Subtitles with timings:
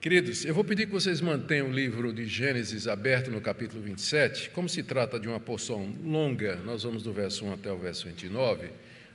[0.00, 4.50] Queridos, eu vou pedir que vocês mantenham o livro de Gênesis aberto no capítulo 27.
[4.50, 8.06] Como se trata de uma porção longa, nós vamos do verso 1 até o verso
[8.06, 8.70] 29,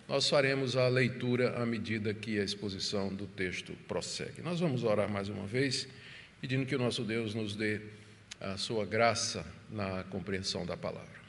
[0.09, 4.41] nós faremos a leitura à medida que a exposição do texto prossegue.
[4.41, 5.87] Nós vamos orar mais uma vez,
[6.41, 7.79] pedindo que o nosso Deus nos dê
[8.41, 11.23] a sua graça na compreensão da palavra.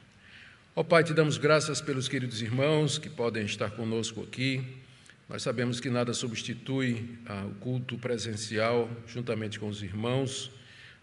[0.75, 4.83] Ó Pai, te damos graças pelos queridos irmãos que podem estar conosco aqui
[5.29, 10.51] nós sabemos que nada substitui ah, o culto presencial, juntamente com os irmãos,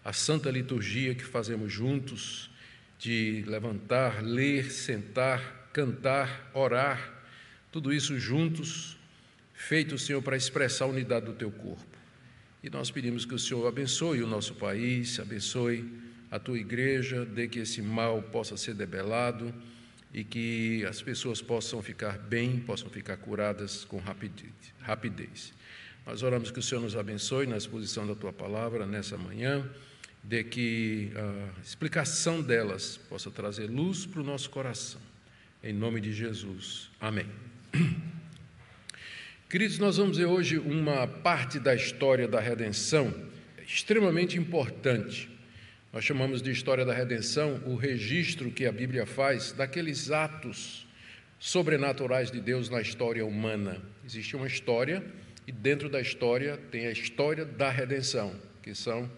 [0.04, 2.48] a santa liturgia que fazemos juntos,
[2.98, 7.24] de levantar, ler, sentar, cantar, orar,
[7.72, 8.96] tudo isso juntos,
[9.54, 11.84] feito, Senhor, para expressar a unidade do Teu corpo.
[12.62, 15.84] E nós pedimos que o Senhor abençoe o nosso país, abençoe
[16.30, 19.52] a Tua igreja, dê que esse mal possa ser debelado
[20.12, 25.52] e que as pessoas possam ficar bem, possam ficar curadas com rapidez.
[26.04, 29.64] Nós oramos que o Senhor nos abençoe na exposição da tua palavra nessa manhã,
[30.22, 35.00] de que a explicação delas possa trazer luz para o nosso coração.
[35.62, 36.90] Em nome de Jesus.
[37.00, 37.26] Amém.
[39.48, 43.14] Queridos, nós vamos ver hoje uma parte da história da redenção
[43.66, 45.31] extremamente importante
[45.92, 50.86] nós chamamos de história da redenção o registro que a Bíblia faz daqueles atos
[51.38, 53.78] sobrenaturais de Deus na história humana.
[54.02, 55.04] Existe uma história
[55.46, 59.10] e dentro da história tem a história da redenção, que são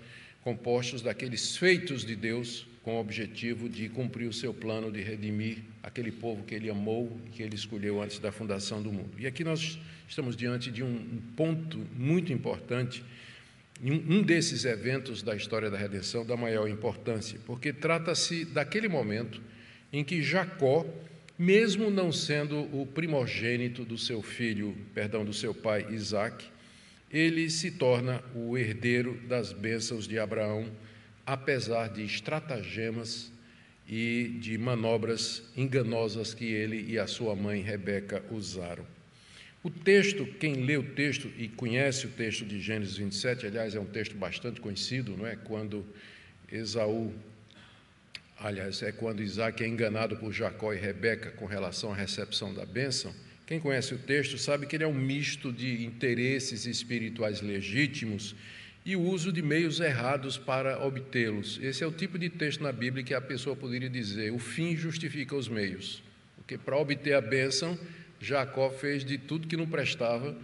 [0.43, 5.59] compostos daqueles feitos de Deus com o objetivo de cumprir o seu plano de redimir
[5.81, 9.15] aquele povo que ele amou e que ele escolheu antes da fundação do mundo.
[9.17, 13.05] E aqui nós estamos diante de um ponto muito importante
[13.83, 19.43] um desses eventos da história da redenção da maior importância, porque trata-se daquele momento
[19.93, 20.87] em que Jacó,
[21.39, 26.45] mesmo não sendo o primogênito do seu filho, perdão, do seu pai Isaac,
[27.11, 30.69] ele se torna o herdeiro das bênçãos de Abraão,
[31.27, 33.33] apesar de estratagemas
[33.89, 38.94] e de manobras enganosas que ele e a sua mãe Rebeca usaram.
[39.65, 43.81] O texto, quem lê o texto e conhece o texto de Gênesis 27, aliás, é
[43.81, 45.37] um texto bastante conhecido, não é?
[45.37, 45.87] Quando
[46.53, 47.11] Esaú,
[48.39, 52.67] aliás, é quando Isaac é enganado por Jacó e Rebeca com relação à recepção da
[52.67, 53.15] bênção.
[53.47, 58.37] Quem conhece o texto sabe que ele é um misto de interesses espirituais legítimos
[58.85, 61.59] e o uso de meios errados para obtê-los.
[61.63, 64.77] Esse é o tipo de texto na Bíblia que a pessoa poderia dizer: o fim
[64.77, 66.03] justifica os meios.
[66.37, 67.79] Porque para obter a bênção,
[68.25, 70.35] Jacó fez de tudo que não prestava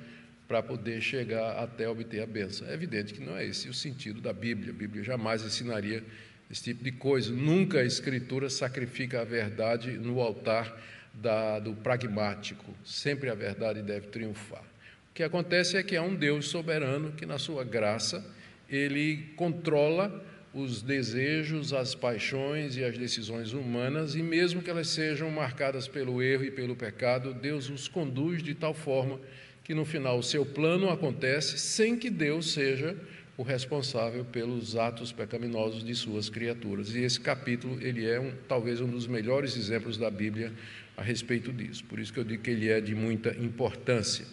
[0.47, 2.69] para poder chegar até obter a bênção.
[2.69, 4.73] É evidente que não é esse o sentido da Bíblia.
[4.73, 6.03] A Bíblia jamais ensinaria
[6.51, 7.33] esse tipo de coisa.
[7.33, 10.77] Nunca a Escritura sacrifica a verdade no altar
[11.15, 12.75] da, do pragmático.
[12.85, 14.63] Sempre a verdade deve triunfar.
[15.11, 18.25] O que acontece é que há um Deus soberano que, na sua graça,
[18.69, 25.31] ele controla os desejos, as paixões e as decisões humanas, e mesmo que elas sejam
[25.31, 29.21] marcadas pelo erro e pelo pecado, Deus os conduz de tal forma
[29.63, 32.97] que no final o seu plano acontece sem que Deus seja
[33.37, 36.95] o responsável pelos atos pecaminosos de suas criaturas.
[36.95, 40.53] E esse capítulo, ele é um, talvez um dos melhores exemplos da Bíblia
[40.97, 41.85] a respeito disso.
[41.85, 44.27] Por isso que eu digo que ele é de muita importância.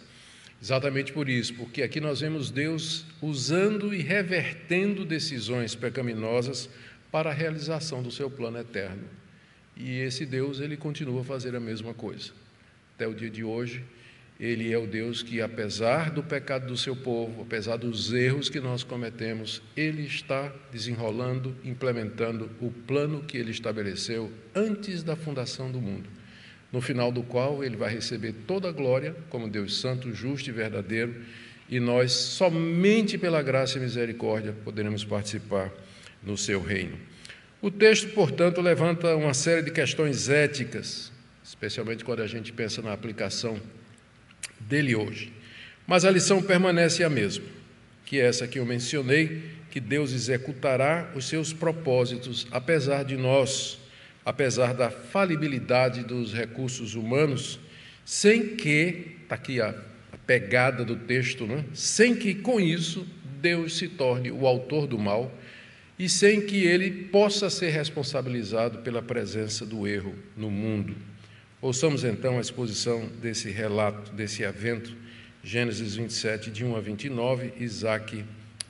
[0.60, 6.68] Exatamente por isso, porque aqui nós vemos Deus usando e revertendo decisões pecaminosas
[7.12, 9.04] para a realização do seu plano eterno.
[9.76, 12.32] E esse Deus, ele continua a fazer a mesma coisa.
[12.96, 13.84] Até o dia de hoje,
[14.40, 18.58] ele é o Deus que, apesar do pecado do seu povo, apesar dos erros que
[18.58, 25.80] nós cometemos, ele está desenrolando, implementando o plano que ele estabeleceu antes da fundação do
[25.80, 26.17] mundo
[26.72, 30.52] no final do qual ele vai receber toda a glória como Deus santo, justo e
[30.52, 31.14] verdadeiro,
[31.68, 35.70] e nós, somente pela graça e misericórdia, poderemos participar
[36.22, 36.96] no seu reino.
[37.60, 41.12] O texto, portanto, levanta uma série de questões éticas,
[41.44, 43.60] especialmente quando a gente pensa na aplicação
[44.60, 45.32] dele hoje.
[45.86, 47.44] Mas a lição permanece a mesma,
[48.04, 53.77] que é essa que eu mencionei, que Deus executará os seus propósitos, apesar de nós
[54.28, 57.58] apesar da falibilidade dos recursos humanos,
[58.04, 61.64] sem que, está aqui a, a, pegada do texto, né?
[61.72, 63.06] sem que com isso
[63.40, 65.32] Deus se torne o autor do mal
[65.98, 70.94] e sem que ele possa ser responsabilizado pela presença do erro no mundo.
[71.62, 74.94] Ouçamos então a exposição desse relato, desse evento,
[75.42, 78.22] Gênesis 27, de 1 a 29, Isaac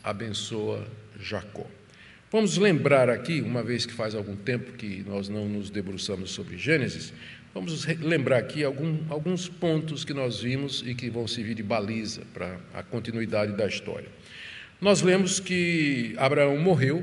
[0.04, 0.86] abençoa
[1.18, 1.66] Jacó.
[2.30, 6.58] Vamos lembrar aqui, uma vez que faz algum tempo que nós não nos debruçamos sobre
[6.58, 7.10] Gênesis,
[7.54, 12.20] vamos lembrar aqui algum, alguns pontos que nós vimos e que vão servir de baliza
[12.34, 14.08] para a continuidade da história.
[14.78, 17.02] nós lemos que Abraão morreu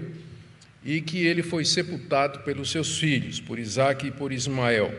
[0.84, 4.94] e que ele foi sepultado pelos seus filhos, por Isaac e por Ismael.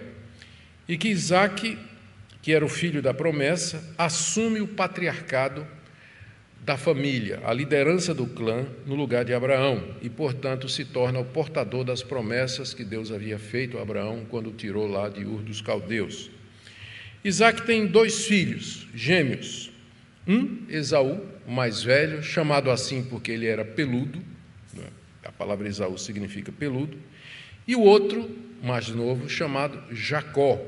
[0.88, 1.78] E que Isaac,
[2.42, 5.64] que era o filho da promessa, assume o patriarcado
[6.66, 11.24] da família, a liderança do clã no lugar de Abraão e, portanto, se torna o
[11.24, 15.42] portador das promessas que Deus havia feito a Abraão quando o tirou lá de Ur
[15.42, 16.28] dos Caldeus.
[17.22, 19.70] Isaac tem dois filhos, gêmeos.
[20.26, 24.20] Um, Esaú, o mais velho, chamado assim porque ele era peludo,
[24.74, 24.88] né?
[25.22, 26.98] a palavra Esaú significa peludo,
[27.64, 28.28] e o outro,
[28.60, 30.60] mais novo, chamado Jacó,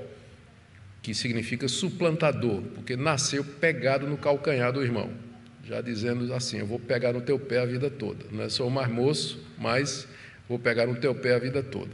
[1.03, 5.27] que significa suplantador, porque nasceu pegado no calcanhar do irmão
[5.69, 8.25] já dizendo assim: Eu vou pegar no teu pé a vida toda.
[8.43, 10.09] É só o mais moço, mas
[10.49, 11.91] vou pegar no teu pé a vida toda.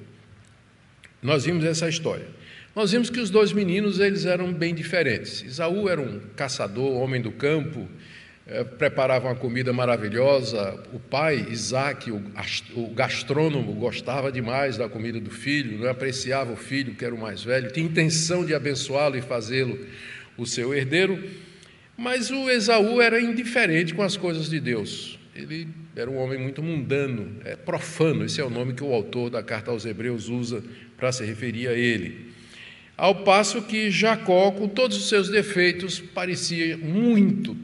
[1.20, 2.26] Nós vimos essa história.
[2.76, 5.42] Nós vimos que os dois meninos eles eram bem diferentes.
[5.42, 7.88] Isaú era um caçador, homem do campo,
[8.46, 10.80] é, preparava uma comida maravilhosa.
[10.92, 12.22] O pai, Isaac, o,
[12.74, 17.18] o gastrônomo, gostava demais da comida do filho, não apreciava o filho, que era o
[17.18, 19.78] mais velho, tinha intenção de abençoá-lo e fazê-lo
[20.36, 21.22] o seu herdeiro.
[21.96, 25.18] Mas o Esaú era indiferente com as coisas de Deus.
[25.34, 29.30] Ele era um homem muito mundano, é, profano, esse é o nome que o autor
[29.30, 30.62] da carta aos Hebreus usa
[30.96, 32.32] para se referir a ele.
[32.96, 37.56] Ao passo que Jacó, com todos os seus defeitos, parecia muito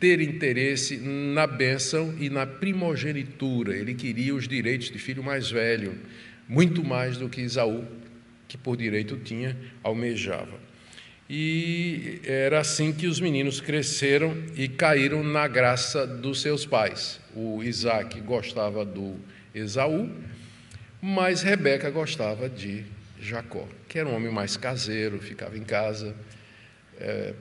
[0.00, 3.76] ter interesse na bênção e na primogenitura.
[3.76, 5.94] Ele queria os direitos de filho mais velho,
[6.48, 7.84] muito mais do que Esaú,
[8.48, 10.61] que por direito tinha, almejava.
[11.34, 17.18] E era assim que os meninos cresceram e caíram na graça dos seus pais.
[17.34, 19.16] O Isaac gostava do
[19.54, 20.10] Esaú,
[21.00, 22.84] mas Rebeca gostava de
[23.18, 26.14] Jacó, que era um homem mais caseiro, ficava em casa,
[27.00, 27.32] é,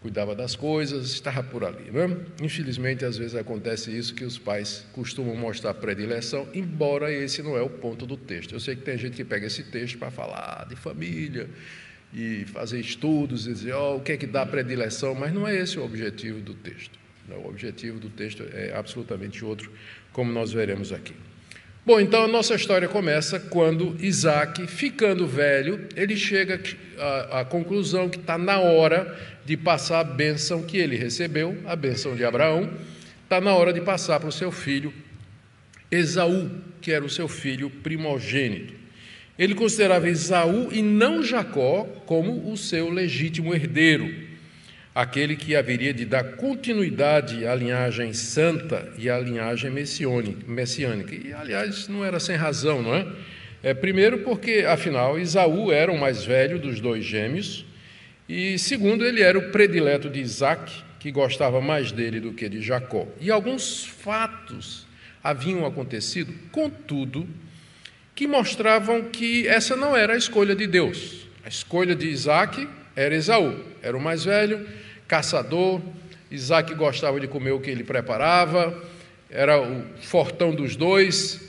[0.00, 1.90] cuidava das coisas, estava por ali.
[1.90, 2.16] Não é?
[2.40, 7.62] Infelizmente, às vezes acontece isso que os pais costumam mostrar predileção, embora esse não é
[7.62, 8.52] o ponto do texto.
[8.54, 11.50] Eu sei que tem gente que pega esse texto para falar de família,
[12.12, 15.56] e fazer estudos e dizer oh, o que é que dá predileção, mas não é
[15.56, 16.98] esse o objetivo do texto.
[17.30, 19.70] O objetivo do texto é absolutamente outro,
[20.12, 21.14] como nós veremos aqui.
[21.84, 26.60] Bom, então a nossa história começa quando Isaac, ficando velho, ele chega
[26.98, 31.74] à, à conclusão que está na hora de passar a bênção que ele recebeu, a
[31.74, 32.70] bênção de Abraão,
[33.24, 34.92] está na hora de passar para o seu filho
[35.90, 36.50] Esaú,
[36.80, 38.77] que era o seu filho primogênito.
[39.38, 44.12] Ele considerava Esaú e não Jacó como o seu legítimo herdeiro,
[44.92, 51.14] aquele que haveria de dar continuidade à linhagem santa e à linhagem messiânica.
[51.14, 53.06] E, aliás, não era sem razão, não é?
[53.62, 57.64] é primeiro, porque, afinal, Esaú era o mais velho dos dois gêmeos,
[58.28, 62.60] e, segundo, ele era o predileto de Isaac, que gostava mais dele do que de
[62.60, 63.06] Jacó.
[63.20, 64.84] E alguns fatos
[65.22, 67.26] haviam acontecido, contudo,
[68.18, 71.28] que mostravam que essa não era a escolha de Deus.
[71.44, 74.66] A escolha de Isaac era Esaú, era o mais velho,
[75.06, 75.80] caçador.
[76.28, 78.76] Isaac gostava de comer o que ele preparava,
[79.30, 81.40] era o fortão dos dois,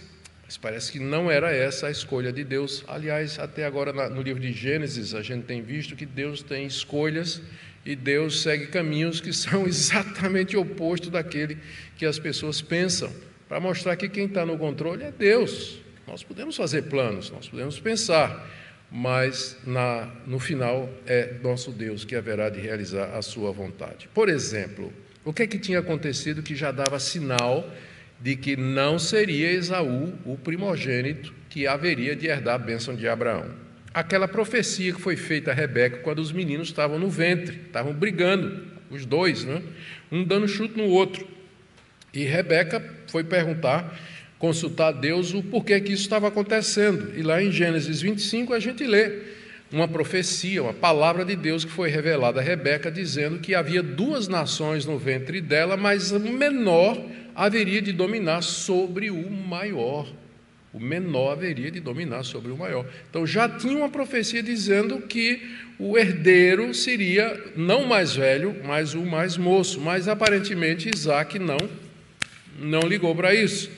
[0.45, 2.83] mas parece que não era essa a escolha de Deus.
[2.87, 7.41] Aliás, até agora no livro de Gênesis, a gente tem visto que Deus tem escolhas
[7.83, 11.57] e Deus segue caminhos que são exatamente oposto daquele
[11.97, 13.11] que as pessoas pensam,
[13.47, 15.88] para mostrar que quem está no controle é Deus.
[16.09, 18.49] Nós podemos fazer planos, nós podemos pensar,
[18.91, 24.09] mas na, no final é nosso Deus que haverá de realizar a sua vontade.
[24.11, 24.91] Por exemplo,
[25.23, 27.71] o que é que tinha acontecido que já dava sinal
[28.19, 33.53] de que não seria Esaú o primogênito que haveria de herdar a bênção de Abraão?
[33.93, 38.65] Aquela profecia que foi feita a Rebeca quando os meninos estavam no ventre, estavam brigando,
[38.89, 39.61] os dois, né?
[40.11, 41.27] um dando chute no outro.
[42.11, 43.95] E Rebeca foi perguntar
[44.39, 47.13] consultar Deus o porquê que isso estava acontecendo.
[47.15, 49.19] E lá em Gênesis 25 a gente lê
[49.71, 54.27] uma profecia, uma palavra de Deus que foi revelada a Rebeca, dizendo que havia duas
[54.27, 56.99] nações no ventre dela, mas o menor
[57.35, 60.07] haveria de dominar sobre o maior.
[60.71, 62.85] O menor haveria de dominar sobre o maior.
[63.09, 65.41] Então já tinha uma profecia dizendo que
[65.79, 69.81] o herdeiro seria não o mais velho, mas o mais moço.
[69.81, 71.57] Mas aparentemente Isaac não,
[72.59, 73.69] não ligou para isso.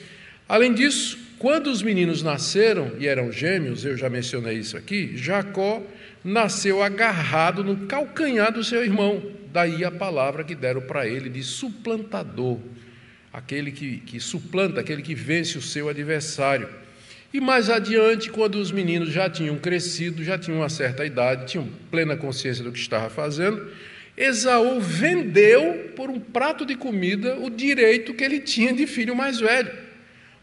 [0.52, 5.82] Além disso, quando os meninos nasceram e eram gêmeos, eu já mencionei isso aqui, Jacó
[6.22, 9.22] nasceu agarrado no calcanhar do seu irmão.
[9.50, 12.58] Daí a palavra que deram para ele de suplantador,
[13.32, 16.68] aquele que, que suplanta, aquele que vence o seu adversário.
[17.32, 21.66] E mais adiante, quando os meninos já tinham crescido, já tinham uma certa idade, tinham
[21.90, 23.70] plena consciência do que estava fazendo,
[24.14, 29.40] Esaú vendeu por um prato de comida o direito que ele tinha de filho mais
[29.40, 29.81] velho.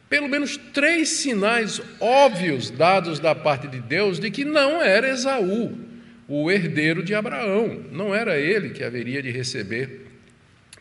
[0.09, 5.77] Pelo menos três sinais óbvios dados da parte de Deus de que não era Esaú
[6.27, 10.05] o herdeiro de Abraão, não era ele que haveria de receber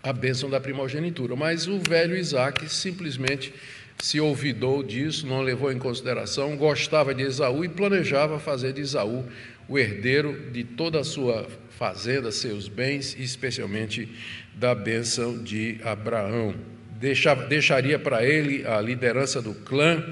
[0.02, 3.52] a bênção da primogenitura, mas o velho Isaac simplesmente
[3.98, 9.24] se olvidou disso, não levou em consideração, gostava de Esaú e planejava fazer de Esaú
[9.68, 14.08] o herdeiro de toda a sua fazenda, seus bens, e especialmente
[14.54, 16.54] da bênção de Abraão.
[16.98, 20.04] Deixaria para ele a liderança do clã,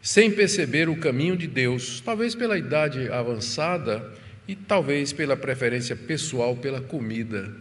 [0.00, 4.12] sem perceber o caminho de Deus, talvez pela idade avançada
[4.46, 7.52] e talvez pela preferência pessoal pela comida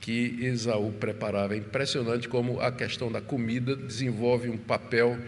[0.00, 1.54] que Esaú preparava.
[1.54, 5.18] É impressionante como a questão da comida desenvolve um papel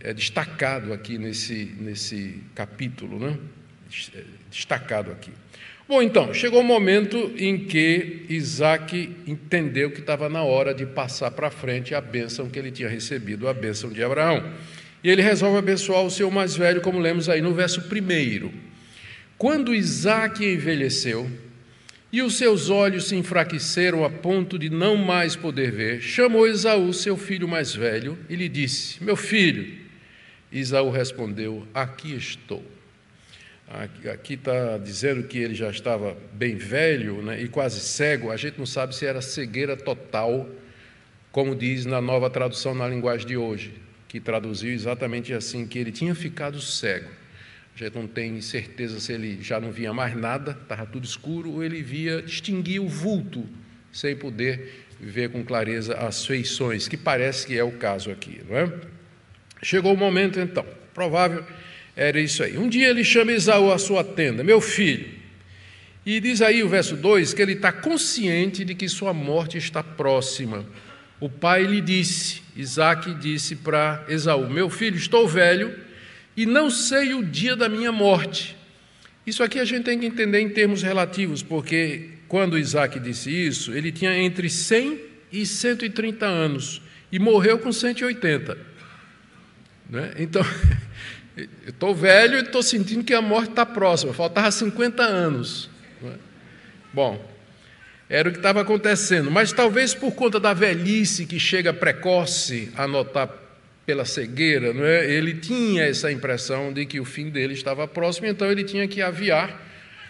[0.00, 3.38] é, destacado aqui nesse, nesse capítulo, né?
[4.50, 5.32] destacado aqui.
[5.88, 11.30] Bom, então, chegou o momento em que Isaac entendeu que estava na hora de passar
[11.30, 14.52] para frente a bênção que ele tinha recebido, a bênção de Abraão.
[15.04, 18.50] E ele resolve abençoar o seu mais velho, como lemos aí no verso 1.
[19.38, 21.30] Quando Isaac envelheceu,
[22.12, 26.92] e os seus olhos se enfraqueceram a ponto de não mais poder ver, chamou Esaú,
[26.92, 29.86] seu filho mais velho, e lhe disse: Meu filho.
[30.50, 32.75] Esaú respondeu: Aqui estou.
[33.68, 38.30] Aqui está dizendo que ele já estava bem velho né, e quase cego.
[38.30, 40.48] A gente não sabe se era cegueira total,
[41.32, 43.74] como diz na nova tradução na linguagem de hoje,
[44.06, 47.10] que traduziu exatamente assim: que ele tinha ficado cego.
[47.74, 51.50] A gente não tem certeza se ele já não via mais nada, estava tudo escuro,
[51.50, 53.44] ou ele via, distinguia o vulto,
[53.92, 58.56] sem poder ver com clareza as feições, que parece que é o caso aqui, não
[58.56, 58.72] é?
[59.62, 61.44] Chegou o momento então, provável
[61.96, 62.58] era isso aí.
[62.58, 65.16] Um dia ele chama Esaú à sua tenda, meu filho.
[66.04, 69.82] E diz aí o verso 2 que ele está consciente de que sua morte está
[69.82, 70.64] próxima.
[71.18, 75.74] O pai lhe disse, Isaac disse para Esaú: Meu filho, estou velho
[76.36, 78.54] e não sei o dia da minha morte.
[79.26, 83.72] Isso aqui a gente tem que entender em termos relativos, porque quando Isaac disse isso,
[83.72, 85.00] ele tinha entre 100
[85.32, 88.56] e 130 anos e morreu com 180.
[89.88, 90.12] Né?
[90.18, 90.42] Então,
[91.36, 95.68] Eu estou velho e estou sentindo que a morte está próxima, faltava 50 anos.
[96.02, 96.12] É?
[96.94, 97.22] Bom,
[98.08, 102.86] era o que estava acontecendo, mas talvez por conta da velhice que chega precoce a
[102.88, 103.28] notar
[103.84, 105.08] pela cegueira, não é?
[105.08, 109.00] ele tinha essa impressão de que o fim dele estava próximo, então ele tinha que
[109.00, 109.64] aviar,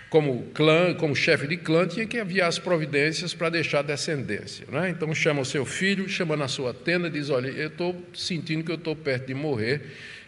[0.08, 4.64] como clã, como chefe de clã, tinha que aviar as providências para deixar descendência.
[4.70, 4.90] Não é?
[4.90, 8.70] Então chama o seu filho, chama na sua tenda, diz: Olha, eu estou sentindo que
[8.70, 9.82] eu estou perto de morrer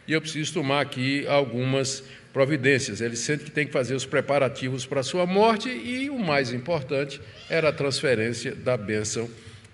[0.09, 3.03] e eu preciso tomar aqui algumas providências.
[3.03, 6.51] Ele sente que tem que fazer os preparativos para a sua morte e o mais
[6.51, 9.29] importante era a transferência da bênção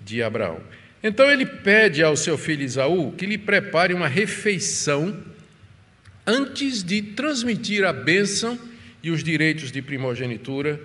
[0.05, 0.61] de Abraão.
[1.03, 5.17] Então ele pede ao seu filho Isaú que lhe prepare uma refeição
[6.27, 8.59] antes de transmitir a bênção
[9.03, 10.81] e os direitos de primogenitura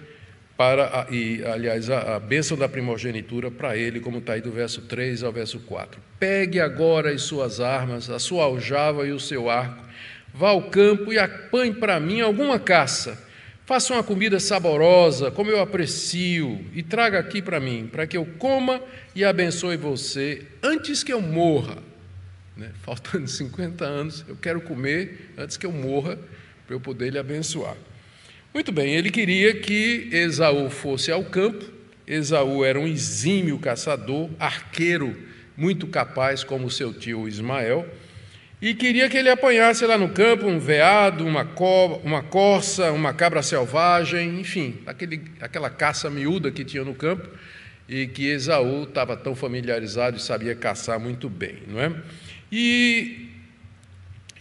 [0.60, 4.82] para, e, aliás, a, a bênção da primogenitura para ele, como está aí do verso
[4.82, 6.02] 3 ao verso 4.
[6.20, 9.82] Pegue agora as suas armas, a sua aljava e o seu arco,
[10.34, 13.26] vá ao campo e apanhe para mim alguma caça.
[13.66, 18.26] Faça uma comida saborosa, como eu aprecio, e traga aqui para mim, para que eu
[18.38, 18.82] coma
[19.16, 21.78] e abençoe você antes que eu morra.
[22.58, 22.70] Né?
[22.84, 26.20] Faltando 50 anos, eu quero comer antes que eu morra,
[26.68, 27.78] para eu poder lhe abençoar.
[28.52, 31.64] Muito bem, ele queria que Esaú fosse ao campo.
[32.08, 35.16] Esaú era um exímio caçador, arqueiro,
[35.56, 37.88] muito capaz, como seu tio Ismael,
[38.60, 43.14] e queria que ele apanhasse lá no campo um veado, uma, co uma corça, uma
[43.14, 47.30] cabra selvagem, enfim, aquele, aquela caça miúda que tinha no campo
[47.88, 51.94] e que Esaú estava tão familiarizado e sabia caçar muito bem, não é?
[52.52, 53.30] E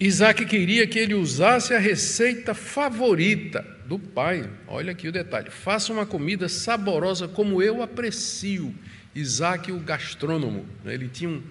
[0.01, 4.49] Isaac queria que ele usasse a receita favorita do pai.
[4.69, 8.73] Olha aqui o detalhe: faça uma comida saborosa como eu aprecio.
[9.15, 10.95] Isaac, o gastrônomo, né?
[10.95, 11.43] ele tinha um,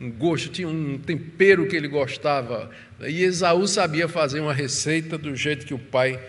[0.00, 2.68] um gosto, tinha um tempero que ele gostava.
[3.00, 6.20] E Esaú sabia fazer uma receita do jeito que o pai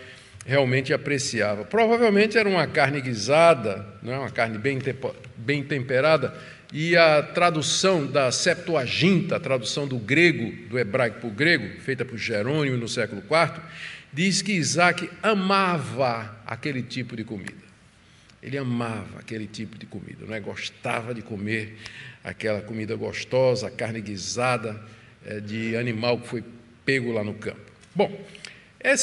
[0.46, 1.64] realmente apreciava.
[1.64, 4.78] Provavelmente era uma carne guisada, é uma carne bem,
[5.36, 6.32] bem temperada,
[6.72, 12.04] e a tradução da Septuaginta, a tradução do grego, do hebraico para o grego, feita
[12.04, 13.60] por Jerônimo no século IV,
[14.16, 17.66] diz que Isaac amava aquele tipo de comida.
[18.42, 20.40] Ele amava aquele tipo de comida, não é?
[20.40, 21.76] gostava de comer
[22.24, 24.82] aquela comida gostosa, carne guisada
[25.22, 26.44] é, de animal que foi
[26.82, 27.60] pego lá no campo.
[27.94, 28.10] Bom,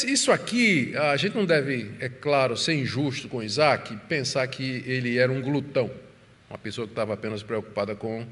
[0.08, 5.20] Isso aqui, a gente não deve, é claro, ser injusto com Isaac, pensar que ele
[5.20, 5.92] era um glutão,
[6.50, 8.26] uma pessoa que estava apenas preocupada com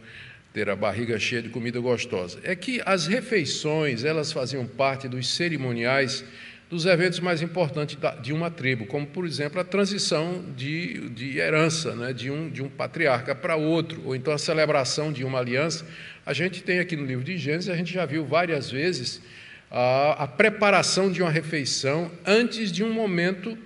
[0.52, 2.40] ter a barriga cheia de comida gostosa.
[2.44, 6.24] É que as refeições, elas faziam parte dos cerimoniais
[6.72, 11.94] dos eventos mais importantes de uma tribo, como, por exemplo, a transição de, de herança
[11.94, 15.86] né, de, um, de um patriarca para outro, ou então a celebração de uma aliança.
[16.26, 19.22] A gente tem aqui no livro de Gênesis, a gente já viu várias vezes
[19.70, 23.58] a, a preparação de uma refeição antes de um momento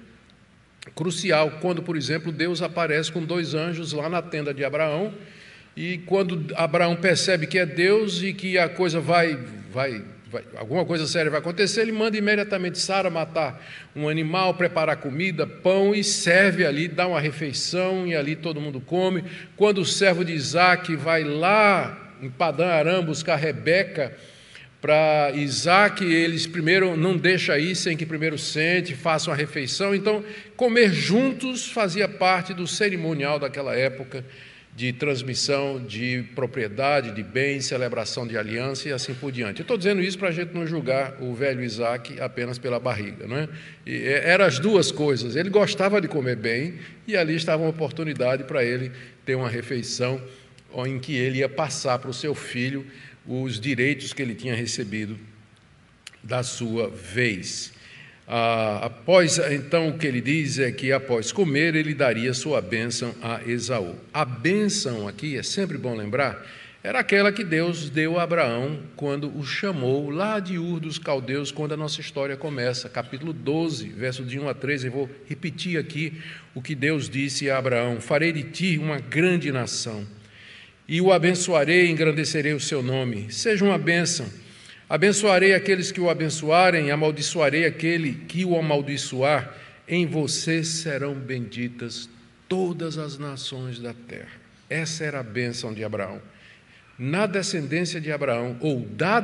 [0.95, 5.13] crucial, quando, por exemplo, Deus aparece com dois anjos lá na tenda de Abraão,
[5.77, 9.37] e quando Abraão percebe que é Deus e que a coisa vai,
[9.71, 13.63] vai vai, alguma coisa séria vai acontecer, ele manda imediatamente Sara matar
[13.95, 18.81] um animal, preparar comida, pão e serve ali, dá uma refeição e ali todo mundo
[18.81, 19.23] come.
[19.55, 24.15] Quando o servo de Isaac vai lá em Padã Aram buscar Rebeca
[24.81, 29.95] para Isaac, eles primeiro não deixa ir sem que primeiro sente, faça uma refeição.
[29.95, 30.23] Então,
[30.55, 34.23] comer juntos fazia parte do cerimonial daquela época
[34.75, 39.61] de transmissão de propriedade, de bens, celebração de aliança e assim por diante.
[39.61, 43.25] Estou dizendo isso para a gente não julgar o velho Isaac apenas pela barriga.
[43.25, 43.49] Não é?
[43.85, 45.37] E é, eram as duas coisas.
[45.37, 46.73] Ele gostava de comer bem
[47.07, 48.91] e ali estava uma oportunidade para ele
[49.23, 50.21] ter uma refeição
[50.85, 52.85] em que ele ia passar para o seu filho
[53.25, 55.17] os direitos que ele tinha recebido
[56.21, 57.71] da sua vez.
[58.27, 63.13] Ah, após, então, o que ele diz é que após comer, ele daria sua bênção
[63.21, 63.95] a Esaú.
[64.13, 66.43] A bênção aqui, é sempre bom lembrar,
[66.85, 71.51] era aquela que Deus deu a Abraão quando o chamou lá de Ur dos Caldeus,
[71.51, 74.85] quando a nossa história começa, capítulo 12, verso de 1 a 13.
[74.85, 76.13] Eu vou repetir aqui
[76.53, 80.05] o que Deus disse a Abraão: Farei de ti uma grande nação,
[80.87, 83.31] e o abençoarei e engrandecerei o seu nome.
[83.31, 84.27] Seja uma bênção
[84.87, 89.55] Abençoarei aqueles que o abençoarem, amaldiçoarei aquele que o amaldiçoar.
[89.87, 92.09] Em você serão benditas
[92.47, 94.45] todas as nações da terra.
[94.69, 96.21] Essa era a bênção de Abraão.
[96.97, 99.19] Na descendência de Abraão, ou da,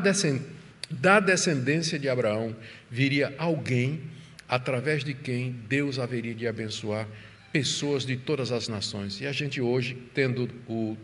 [1.20, 2.56] descendência de Abraão,
[2.90, 4.02] viria alguém
[4.48, 7.08] através de quem Deus haveria de abençoar
[7.52, 9.22] pessoas de todas as nações.
[9.22, 10.98] E a gente hoje, tendo o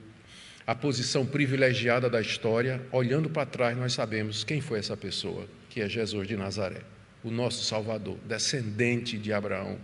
[0.67, 5.79] a posição privilegiada da história, olhando para trás, nós sabemos quem foi essa pessoa, que
[5.79, 6.81] é Jesus de Nazaré,
[7.23, 9.77] o nosso Salvador, descendente de Abraão.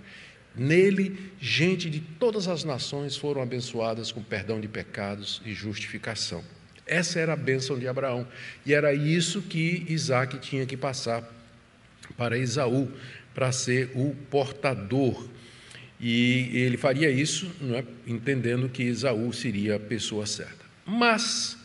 [0.54, 6.44] Nele, gente de todas as nações foram abençoadas com perdão de pecados e justificação.
[6.86, 8.28] Essa era a bênção de Abraão.
[8.66, 11.24] E era isso que Isaac tinha que passar
[12.18, 12.92] para Esaú,
[13.34, 15.30] para ser o portador.
[15.98, 20.63] E ele faria isso é, entendendo que Esaú seria a pessoa certa.
[20.86, 21.58] Mas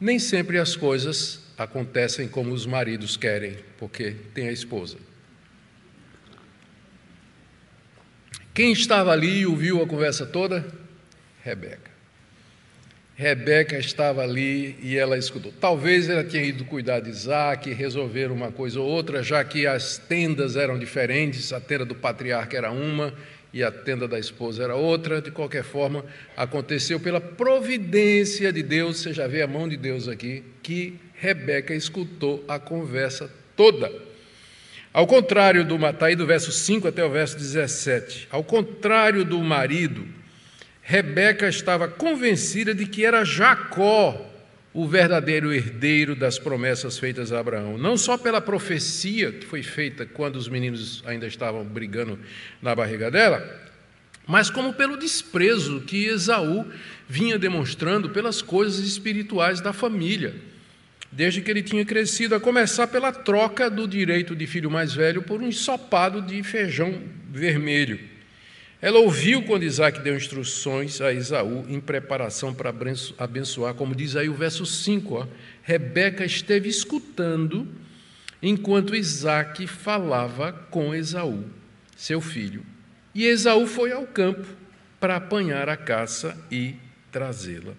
[0.00, 4.96] nem sempre as coisas acontecem como os maridos querem, porque tem a esposa.
[8.54, 10.66] Quem estava ali e ouviu a conversa toda?
[11.42, 11.90] Rebeca.
[13.14, 15.52] Rebeca estava ali e ela escutou.
[15.60, 19.96] Talvez ela tenha ido cuidar de Isaac, resolver uma coisa ou outra, já que as
[19.96, 23.14] tendas eram diferentes, a tenda do patriarca era uma
[23.52, 25.20] e a tenda da esposa era outra.
[25.20, 26.04] De qualquer forma,
[26.36, 31.74] aconteceu pela providência de Deus, você já vê a mão de Deus aqui, que Rebeca
[31.74, 33.92] escutou a conversa toda.
[34.92, 40.06] Ao contrário do Matai, do verso 5 até o verso 17, ao contrário do marido,
[40.82, 44.31] Rebeca estava convencida de que era Jacó
[44.74, 50.06] o verdadeiro herdeiro das promessas feitas a Abraão, não só pela profecia que foi feita
[50.06, 52.18] quando os meninos ainda estavam brigando
[52.60, 53.44] na barriga dela,
[54.26, 56.66] mas como pelo desprezo que Esaú
[57.08, 60.34] vinha demonstrando pelas coisas espirituais da família,
[61.10, 65.22] desde que ele tinha crescido, a começar pela troca do direito de filho mais velho
[65.22, 68.11] por um ensopado de feijão vermelho.
[68.82, 72.74] Ela ouviu quando Isaac deu instruções a Esaú em preparação para
[73.16, 75.14] abençoar, como diz aí o verso 5.
[75.14, 75.26] Ó,
[75.62, 77.68] Rebeca esteve escutando
[78.42, 81.44] enquanto Isaac falava com Esaú,
[81.96, 82.66] seu filho.
[83.14, 84.48] E Esaú foi ao campo
[84.98, 86.74] para apanhar a caça e
[87.12, 87.74] trazê-la.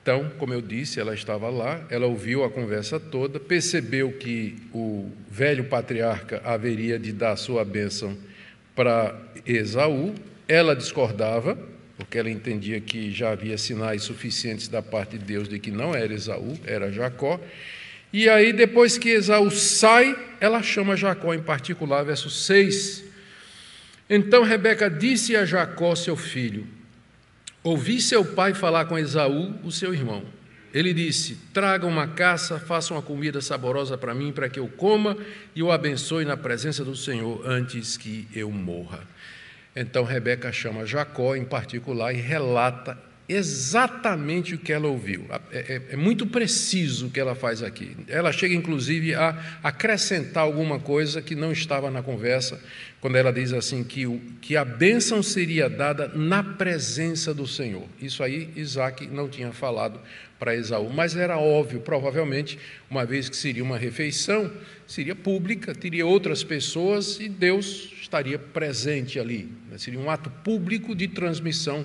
[0.00, 5.10] Então, como eu disse, ela estava lá, ela ouviu a conversa toda, percebeu que o
[5.30, 8.16] velho patriarca haveria de dar sua bênção
[8.76, 10.14] para Esaú,
[10.46, 11.58] ela discordava,
[11.96, 15.94] porque ela entendia que já havia sinais suficientes da parte de Deus de que não
[15.94, 17.40] era Esaú, era Jacó.
[18.12, 23.04] E aí, depois que Esaú sai, ela chama Jacó em particular, verso 6.
[24.08, 26.66] Então Rebeca disse a Jacó, seu filho:
[27.64, 30.22] Ouvi seu pai falar com Esaú, o seu irmão.
[30.78, 35.16] Ele disse: Traga uma caça, faça uma comida saborosa para mim, para que eu coma
[35.54, 39.00] e o abençoe na presença do Senhor antes que eu morra.
[39.74, 45.24] Então Rebeca chama Jacó em particular e relata exatamente o que ela ouviu.
[45.50, 47.96] É, é, é, muito preciso o que ela faz aqui.
[48.06, 52.60] Ela chega, inclusive, a acrescentar alguma coisa que não estava na conversa,
[53.00, 57.86] quando ela diz assim: que, o, que a bênção seria dada na presença do Senhor.
[58.00, 59.98] Isso aí Isaac não tinha falado
[60.38, 62.58] para Esaú, mas era óbvio, provavelmente,
[62.90, 64.52] uma vez que seria uma refeição,
[64.86, 69.50] seria pública, teria outras pessoas e Deus estaria presente ali.
[69.78, 71.84] Seria um ato público de transmissão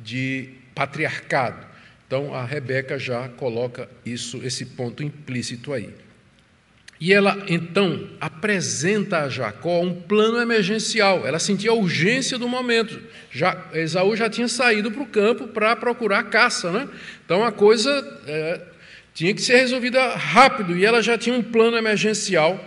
[0.00, 1.66] de patriarcado.
[2.06, 5.90] Então a Rebeca já coloca isso, esse ponto implícito aí.
[7.00, 11.26] E ela então apresenta a Jacó um plano emergencial.
[11.26, 13.00] Ela sentia a urgência do momento.
[13.30, 16.88] Já, Esaú já tinha saído para o campo para procurar caça, né?
[17.24, 17.90] Então a coisa
[18.26, 18.60] é,
[19.12, 22.62] tinha que ser resolvida rápido e ela já tinha um plano emergencial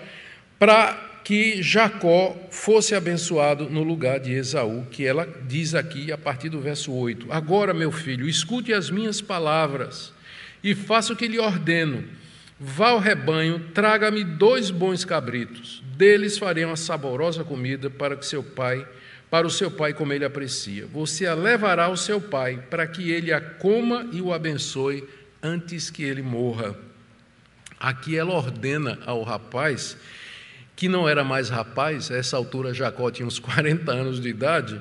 [0.60, 6.48] para que Jacó fosse abençoado no lugar de Esaú, que ela diz aqui a partir
[6.48, 10.14] do verso 8: Agora, meu filho, escute as minhas palavras
[10.64, 12.06] e faça o que lhe ordeno.
[12.60, 15.84] Vá ao rebanho, traga-me dois bons cabritos.
[15.96, 18.88] Deles farei uma saborosa comida para que seu pai,
[19.30, 20.88] para o seu pai como ele aprecia.
[20.88, 25.08] Você a levará ao seu pai para que ele a coma e o abençoe
[25.42, 26.76] antes que ele morra.
[27.80, 29.96] Aqui ela ordena ao rapaz
[30.78, 34.80] que não era mais rapaz, a essa altura Jacó tinha uns 40 anos de idade,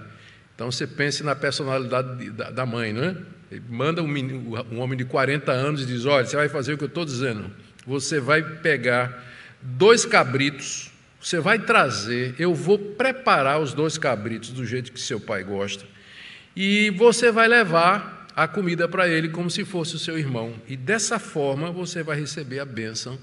[0.54, 3.16] então você pense na personalidade da mãe, não é?
[3.50, 6.74] Ele manda um, menino, um homem de 40 anos e diz: Olha, você vai fazer
[6.74, 7.50] o que eu estou dizendo.
[7.86, 9.24] Você vai pegar
[9.62, 15.20] dois cabritos, você vai trazer, eu vou preparar os dois cabritos do jeito que seu
[15.20, 15.84] pai gosta,
[16.54, 20.54] e você vai levar a comida para ele como se fosse o seu irmão.
[20.68, 23.18] E dessa forma você vai receber a bênção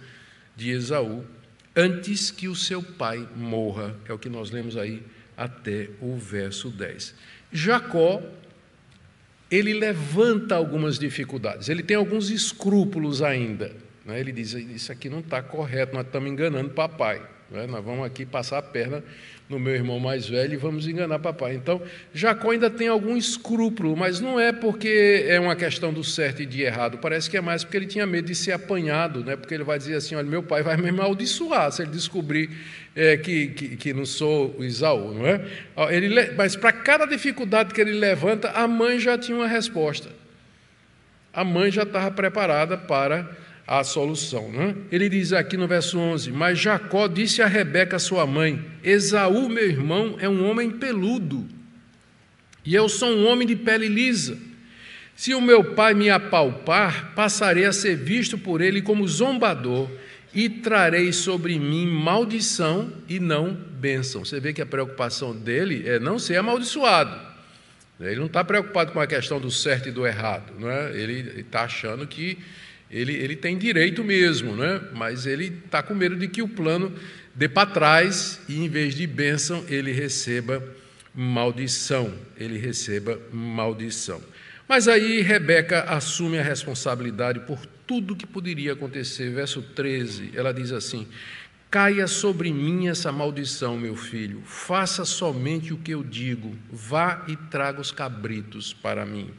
[0.56, 1.24] de Esaú,
[1.76, 3.96] antes que o seu pai morra.
[4.08, 5.04] É o que nós lemos aí
[5.38, 7.14] até o verso 10.
[7.52, 8.22] Jacó,
[9.50, 13.72] ele levanta algumas dificuldades, ele tem alguns escrúpulos ainda.
[14.06, 14.20] Né?
[14.20, 17.22] Ele diz: Isso aqui não está correto, nós estamos enganando papai.
[17.50, 17.68] Né?
[17.68, 19.04] Nós vamos aqui passar a perna
[19.48, 21.54] no meu irmão mais velho e vamos enganar papai.
[21.54, 21.82] Então,
[22.14, 26.46] Jacó ainda tem algum escrúpulo, mas não é porque é uma questão do certo e
[26.46, 29.36] de errado, parece que é mais porque ele tinha medo de ser apanhado, né?
[29.36, 32.50] porque ele vai dizer assim: olha, meu pai vai me amaldiçoar se ele descobrir
[32.96, 35.46] é, que, que, que, não sou o Isaú, não é?
[35.94, 40.10] Ele, mas para cada dificuldade que ele levanta, a mãe já tinha uma resposta.
[41.34, 43.28] A mãe já estava preparada para
[43.66, 44.52] a solução.
[44.52, 44.76] Né?
[44.92, 49.66] Ele diz aqui no verso 11: Mas Jacó disse a Rebeca, sua mãe: Esaú, meu
[49.66, 51.48] irmão, é um homem peludo,
[52.66, 54.38] e eu sou um homem de pele lisa.
[55.16, 59.90] Se o meu pai me apalpar, passarei a ser visto por ele como zombador,
[60.34, 64.26] e trarei sobre mim maldição e não bênção.
[64.26, 67.34] Você vê que a preocupação dele é não ser amaldiçoado.
[68.00, 70.54] Ele não está preocupado com a questão do certo e do errado.
[70.60, 70.98] Não é?
[70.98, 72.40] Ele está achando que
[72.94, 74.80] ele, ele tem direito mesmo, né?
[74.94, 76.94] mas ele está com medo de que o plano
[77.34, 80.64] dê para trás e, em vez de bênção, ele receba
[81.14, 82.14] maldição.
[82.38, 84.22] Ele receba maldição.
[84.68, 89.32] Mas aí Rebeca assume a responsabilidade por tudo que poderia acontecer.
[89.32, 91.08] Verso 13, ela diz assim:
[91.70, 97.36] Caia sobre mim essa maldição, meu filho, faça somente o que eu digo, vá e
[97.36, 99.32] traga os cabritos para mim.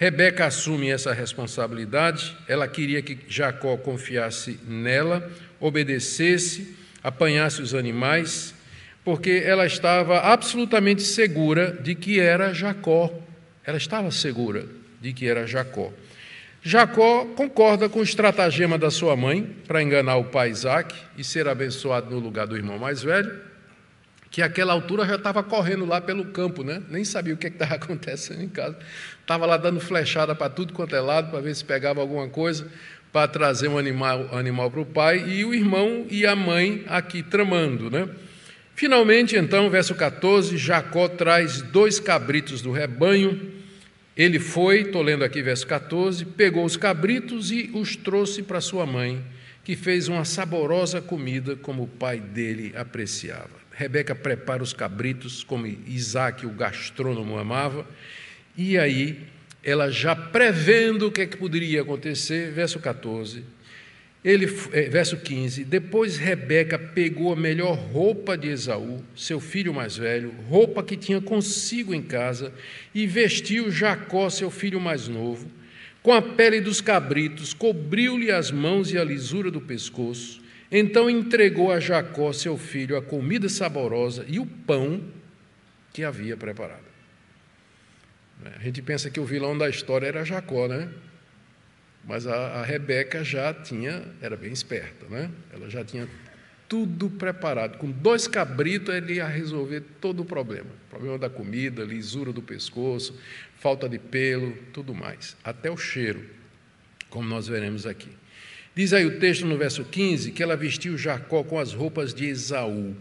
[0.00, 8.54] Rebeca assume essa responsabilidade, ela queria que Jacó confiasse nela, obedecesse, apanhasse os animais,
[9.04, 13.12] porque ela estava absolutamente segura de que era Jacó.
[13.62, 14.64] Ela estava segura
[15.02, 15.92] de que era Jacó.
[16.62, 21.46] Jacó concorda com o estratagema da sua mãe para enganar o pai Isaac e ser
[21.46, 23.49] abençoado no lugar do irmão mais velho,
[24.30, 26.80] que àquela altura já estava correndo lá pelo campo, né?
[26.88, 28.78] nem sabia o que estava acontecendo em casa.
[29.20, 32.66] Estava lá dando flechada para tudo quanto é lado, para ver se pegava alguma coisa,
[33.12, 37.24] para trazer um animal, animal para o pai, e o irmão e a mãe aqui
[37.24, 37.90] tramando.
[37.90, 38.08] Né?
[38.76, 43.58] Finalmente, então, verso 14: Jacó traz dois cabritos do rebanho.
[44.16, 48.84] Ele foi, estou lendo aqui verso 14, pegou os cabritos e os trouxe para sua
[48.84, 49.24] mãe,
[49.64, 53.59] que fez uma saborosa comida como o pai dele apreciava.
[53.80, 57.88] Rebeca prepara os cabritos, como Isaac, o gastrônomo, amava,
[58.54, 59.20] e aí,
[59.64, 63.42] ela já prevendo o que, é que poderia acontecer, verso 14,
[64.22, 69.96] ele, é, verso 15: Depois Rebeca pegou a melhor roupa de Esaú, seu filho mais
[69.96, 72.52] velho, roupa que tinha consigo em casa,
[72.94, 75.50] e vestiu Jacó, seu filho mais novo.
[76.02, 80.39] com a pele dos cabritos, cobriu-lhe as mãos e a lisura do pescoço.
[80.70, 85.02] Então entregou a Jacó, seu filho, a comida saborosa e o pão
[85.92, 86.88] que havia preparado.
[88.56, 90.88] A gente pensa que o vilão da história era Jacó, né?
[92.04, 95.30] Mas a, a Rebeca já tinha, era bem esperta, né?
[95.52, 96.08] Ela já tinha
[96.68, 97.78] tudo preparado.
[97.78, 100.70] Com dois cabritos ele ia resolver todo o problema.
[100.88, 103.18] Problema da comida, lisura do pescoço,
[103.56, 105.36] falta de pelo, tudo mais.
[105.42, 106.24] Até o cheiro,
[107.10, 108.10] como nós veremos aqui.
[108.74, 112.26] Diz aí o texto no verso 15 que ela vestiu Jacó com as roupas de
[112.26, 112.94] Esaú.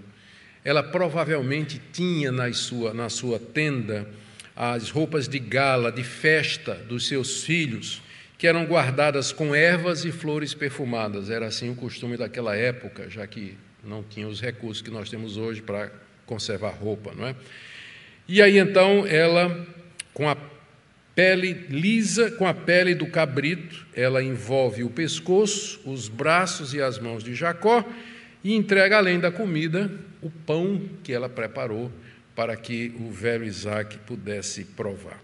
[0.64, 4.08] Ela provavelmente tinha na sua, na sua tenda
[4.56, 8.02] as roupas de gala, de festa dos seus filhos,
[8.38, 11.30] que eram guardadas com ervas e flores perfumadas.
[11.30, 15.38] Era assim o costume daquela época, já que não tinha os recursos que nós temos
[15.38, 15.92] hoje para
[16.26, 17.36] conservar roupa, não é?
[18.28, 19.66] E aí então ela,
[20.14, 20.36] com a
[21.20, 26.98] pele lisa, com a pele do cabrito, ela envolve o pescoço, os braços e as
[26.98, 27.84] mãos de Jacó
[28.42, 31.92] e entrega além da comida o pão que ela preparou
[32.34, 35.22] para que o velho Isaac pudesse provar.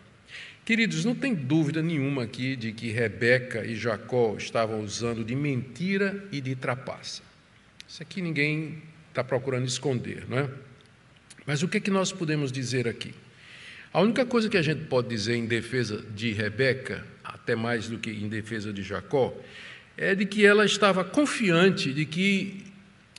[0.65, 6.25] Queridos, não tem dúvida nenhuma aqui de que Rebeca e Jacó estavam usando de mentira
[6.29, 7.21] e de trapaça.
[7.87, 10.49] Isso aqui ninguém está procurando esconder, não é?
[11.45, 13.13] Mas o que, é que nós podemos dizer aqui?
[13.95, 17.97] A única coisa que a gente pode dizer em defesa de Rebeca, até mais do
[17.97, 19.33] que em defesa de Jacó,
[19.95, 22.65] é de que ela estava confiante de que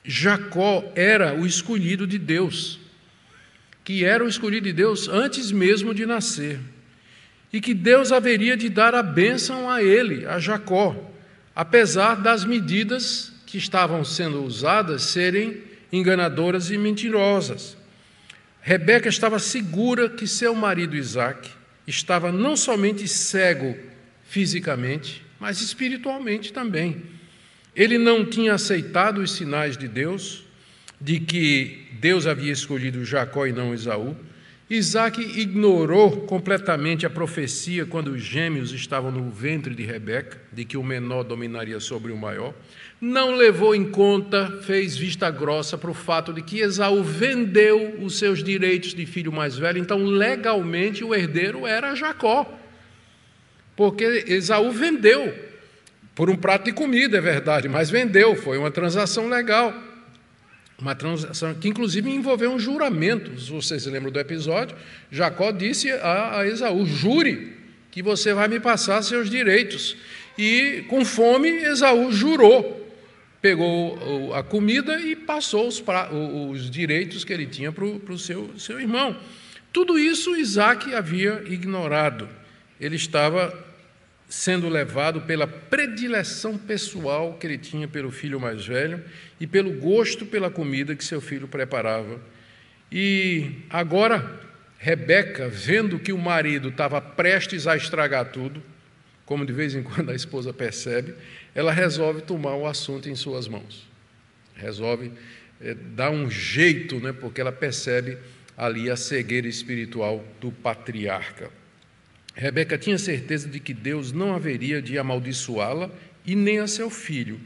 [0.05, 2.79] Jacó era o escolhido de Deus
[3.83, 6.59] que era o escolhido de Deus antes mesmo de nascer,
[7.53, 10.93] e que Deus haveria de dar a bênção a ele, a Jacó,
[11.55, 17.76] apesar das medidas que estavam sendo usadas serem enganadoras e mentirosas.
[18.67, 21.49] Rebeca estava segura que seu marido Isaac
[21.87, 23.77] estava não somente cego
[24.27, 27.01] fisicamente, mas espiritualmente também.
[27.73, 30.43] Ele não tinha aceitado os sinais de Deus,
[30.99, 34.13] de que Deus havia escolhido Jacó e não Esaú.
[34.69, 40.75] Isaac ignorou completamente a profecia quando os gêmeos estavam no ventre de Rebeca, de que
[40.75, 42.53] o menor dominaria sobre o maior.
[42.99, 48.17] Não levou em conta, fez vista grossa para o fato de que Esaú vendeu os
[48.17, 52.51] seus direitos de filho mais velho, então legalmente o herdeiro era Jacó.
[53.75, 55.31] Porque Esaú vendeu
[56.15, 59.71] por um prato de comida, é verdade, mas vendeu, foi uma transação legal.
[60.79, 63.31] Uma transação que, inclusive, envolveu um juramento.
[63.51, 64.75] Vocês se lembram do episódio,
[65.11, 67.53] Jacó disse a, a Esaú: jure
[67.91, 69.95] que você vai me passar seus direitos.
[70.37, 72.86] E, com fome, Esaú jurou.
[73.41, 78.57] Pegou a comida e passou os, pra, os direitos que ele tinha para o seu,
[78.57, 79.15] seu irmão.
[79.71, 82.27] Tudo isso Isaac havia ignorado.
[82.79, 83.65] Ele estava
[84.29, 89.03] sendo levado pela predileção pessoal que ele tinha pelo filho mais velho
[89.39, 92.19] e pelo gosto pela comida que seu filho preparava.
[92.91, 94.39] E agora,
[94.77, 98.61] Rebeca, vendo que o marido estava prestes a estragar tudo,
[99.25, 101.13] como de vez em quando a esposa percebe,
[101.57, 103.89] ela resolve tomar o assunto em suas mãos.
[104.55, 105.11] Resolve
[105.59, 108.15] é, dar um jeito, né, porque ela percebe
[108.55, 111.49] ali a cegueira espiritual do patriarca.
[112.35, 115.89] Rebeca tinha certeza de que Deus não haveria de amaldiçoá-la
[116.23, 117.41] e nem a seu filho.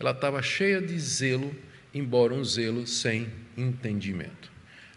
[0.00, 1.54] Ela estava cheia de zelo,
[1.94, 4.50] embora um zelo sem entendimento.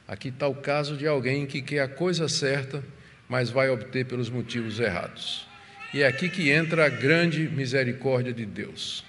[0.08, 2.84] Aqui está o caso de alguém que quer a coisa certa,
[3.30, 5.47] mas vai obter pelos motivos errados.
[5.94, 9.06] E é aqui que entra a grande misericórdia de Deus.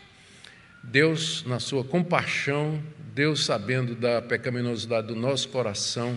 [0.82, 2.80] Deus, na sua compaixão,
[3.14, 6.16] Deus sabendo da pecaminosidade do nosso coração,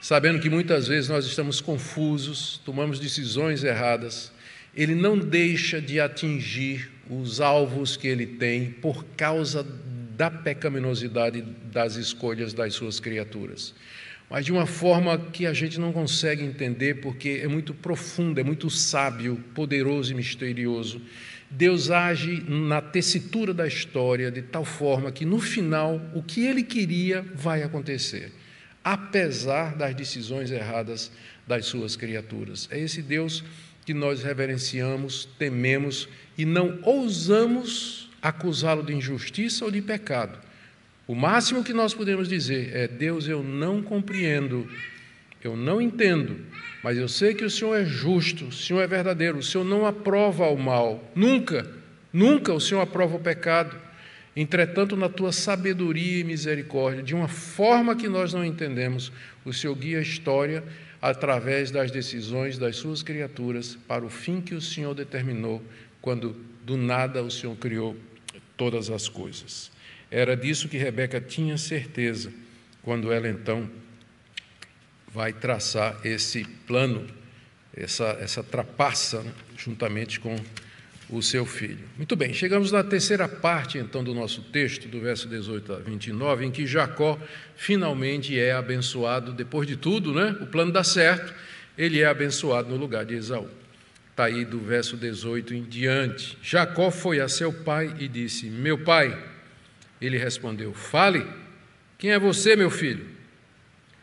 [0.00, 4.32] sabendo que muitas vezes nós estamos confusos, tomamos decisões erradas,
[4.74, 9.66] ele não deixa de atingir os alvos que ele tem por causa
[10.16, 13.74] da pecaminosidade das escolhas das suas criaturas.
[14.30, 18.44] Mas de uma forma que a gente não consegue entender, porque é muito profundo, é
[18.44, 21.02] muito sábio, poderoso e misterioso.
[21.50, 26.62] Deus age na tessitura da história de tal forma que no final o que ele
[26.62, 28.32] queria vai acontecer
[28.84, 31.10] apesar das decisões erradas
[31.46, 32.68] das suas criaturas.
[32.70, 33.44] É esse Deus
[33.84, 40.38] que nós reverenciamos, tememos e não ousamos acusá-lo de injustiça ou de pecado.
[41.10, 44.70] O máximo que nós podemos dizer é: Deus, eu não compreendo,
[45.42, 46.36] eu não entendo,
[46.84, 49.84] mas eu sei que o Senhor é justo, o Senhor é verdadeiro, o Senhor não
[49.84, 51.68] aprova o mal, nunca,
[52.12, 53.76] nunca o Senhor aprova o pecado.
[54.36, 59.10] Entretanto, na tua sabedoria e misericórdia, de uma forma que nós não entendemos,
[59.44, 60.62] o Senhor guia a história
[61.02, 65.60] através das decisões das suas criaturas para o fim que o Senhor determinou
[66.00, 67.96] quando do nada o Senhor criou
[68.56, 69.72] todas as coisas.
[70.10, 72.32] Era disso que Rebeca tinha certeza
[72.82, 73.70] quando ela então
[75.12, 77.06] vai traçar esse plano,
[77.76, 80.36] essa, essa trapaça, né, juntamente com
[81.08, 81.84] o seu filho.
[81.96, 86.46] Muito bem, chegamos na terceira parte então do nosso texto, do verso 18 a 29,
[86.46, 87.18] em que Jacó
[87.56, 90.36] finalmente é abençoado, depois de tudo, né?
[90.40, 91.34] O plano dá certo,
[91.76, 93.48] ele é abençoado no lugar de Esaú.
[94.10, 96.36] Está aí do verso 18 em diante.
[96.42, 99.29] Jacó foi a seu pai e disse: Meu pai.
[100.00, 101.26] Ele respondeu: Fale,
[101.98, 103.06] quem é você, meu filho?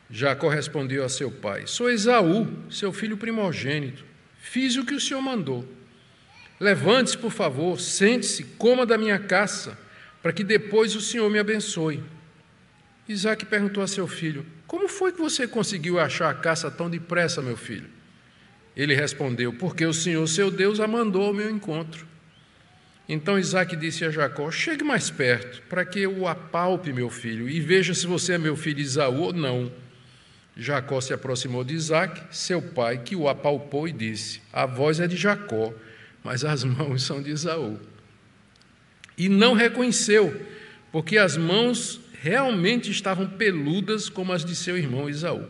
[0.09, 4.05] Jacó respondeu a seu pai: Sou Esaú, seu filho primogênito.
[4.39, 5.67] Fiz o que o senhor mandou.
[6.59, 9.77] Levante-se, por favor, sente-se, coma da minha caça,
[10.21, 12.03] para que depois o Senhor me abençoe.
[13.07, 17.41] Isaac perguntou a seu filho: Como foi que você conseguiu achar a caça tão depressa,
[17.41, 17.87] meu filho?
[18.75, 22.07] Ele respondeu: Porque o Senhor, seu Deus, a mandou ao meu encontro.
[23.07, 27.59] Então Isaac disse a Jacó: Chegue mais perto, para que eu apalpe, meu filho, e
[27.59, 29.71] veja se você é meu filho Isaú ou não.
[30.55, 35.07] Jacó se aproximou de Isaac, seu pai, que o apalpou e disse: A voz é
[35.07, 35.73] de Jacó
[36.27, 37.79] mas as mãos são de Esaú.
[39.17, 40.45] E não reconheceu,
[40.91, 45.47] porque as mãos realmente estavam peludas como as de seu irmão Esaú.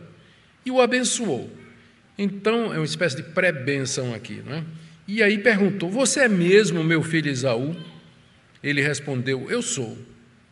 [0.64, 1.52] E o abençoou.
[2.16, 4.34] Então, é uma espécie de pré-benção aqui.
[4.34, 4.64] Né?
[5.08, 7.74] E aí perguntou: Você é mesmo meu filho Esaú?
[8.62, 9.96] Ele respondeu: Eu sou.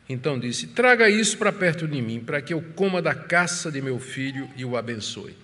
[0.09, 3.83] Então disse: Traga isso para perto de mim, para que eu coma da caça de
[3.83, 5.37] meu filho e o abençoe.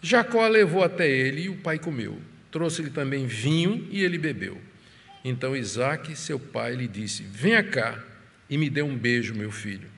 [0.00, 2.18] Jacó a levou até ele e o pai comeu.
[2.50, 4.58] Trouxe-lhe também vinho e ele bebeu.
[5.22, 8.02] Então Isaac, seu pai, lhe disse: Venha cá
[8.48, 9.90] e me dê um beijo, meu filho.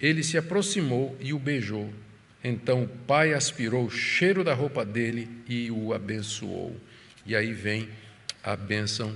[0.00, 1.92] Ele se aproximou e o beijou.
[2.42, 6.74] Então o pai aspirou o cheiro da roupa dele e o abençoou.
[7.26, 7.88] E aí vem
[8.42, 9.14] a bênção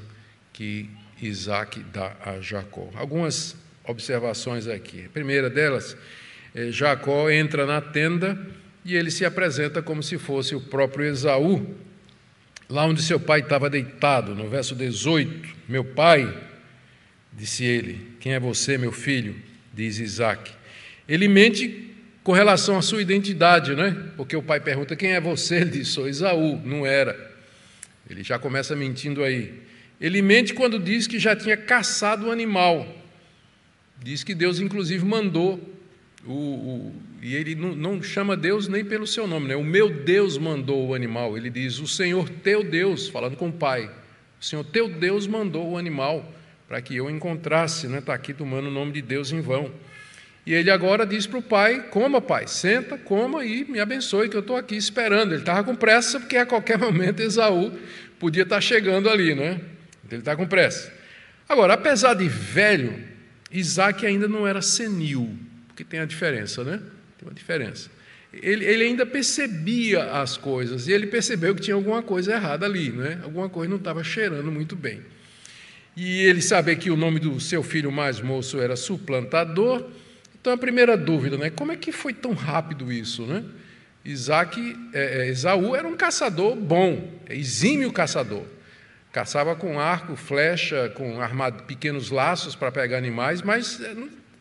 [0.52, 0.90] que
[1.22, 2.90] Isaac dá a Jacó.
[2.94, 5.04] Algumas observações aqui.
[5.06, 5.96] A primeira delas,
[6.54, 8.38] é Jacó entra na tenda
[8.84, 11.74] e ele se apresenta como se fosse o próprio Esaú,
[12.68, 16.36] lá onde seu pai estava deitado, no verso 18: Meu pai,
[17.32, 19.36] disse ele, quem é você, meu filho?
[19.72, 20.50] Diz Isaac.
[21.08, 23.96] Ele mente com relação à sua identidade, né?
[24.16, 25.56] Porque o pai pergunta: Quem é você?
[25.56, 26.60] Ele diz: Sou Isaú.
[26.64, 27.29] Não era.
[28.10, 29.54] Ele já começa mentindo aí.
[30.00, 32.86] Ele mente quando diz que já tinha caçado o animal.
[34.02, 35.60] Diz que Deus, inclusive, mandou
[36.26, 39.56] o, o, e ele não, não, chama Deus nem pelo seu nome, né?
[39.56, 41.36] o meu Deus mandou o animal.
[41.36, 43.88] Ele diz: O Senhor teu Deus, falando com o Pai,
[44.40, 46.34] o Senhor teu Deus mandou o animal
[46.66, 47.98] para que eu encontrasse, né?
[47.98, 49.70] está aqui tomando o nome de Deus em vão.
[50.50, 54.36] E ele agora diz para o pai: Coma, pai, senta, coma e me abençoe, que
[54.36, 55.30] eu estou aqui esperando.
[55.30, 57.72] Ele estava com pressa, porque a qualquer momento Esaú
[58.18, 59.60] podia estar tá chegando ali, né?
[60.10, 60.92] Ele está com pressa.
[61.48, 63.00] Agora, apesar de velho,
[63.52, 65.38] Isaac ainda não era senil
[65.76, 66.80] que tem a diferença, né?
[67.16, 67.88] Tem uma diferença.
[68.32, 72.90] Ele, ele, ainda percebia as coisas e ele percebeu que tinha alguma coisa errada ali,
[72.90, 73.20] né?
[73.22, 75.00] Alguma coisa não estava cheirando muito bem.
[75.96, 79.88] E ele sabia que o nome do seu filho mais moço era suplantador.
[80.40, 81.50] Então a primeira dúvida, né?
[81.50, 83.44] Como é que foi tão rápido isso, né?
[84.04, 88.44] Isaac, é, é, Esaú era um caçador bom, é exímio caçador.
[89.12, 93.94] Caçava com arco, flecha, com armado, pequenos laços para pegar animais, mas é,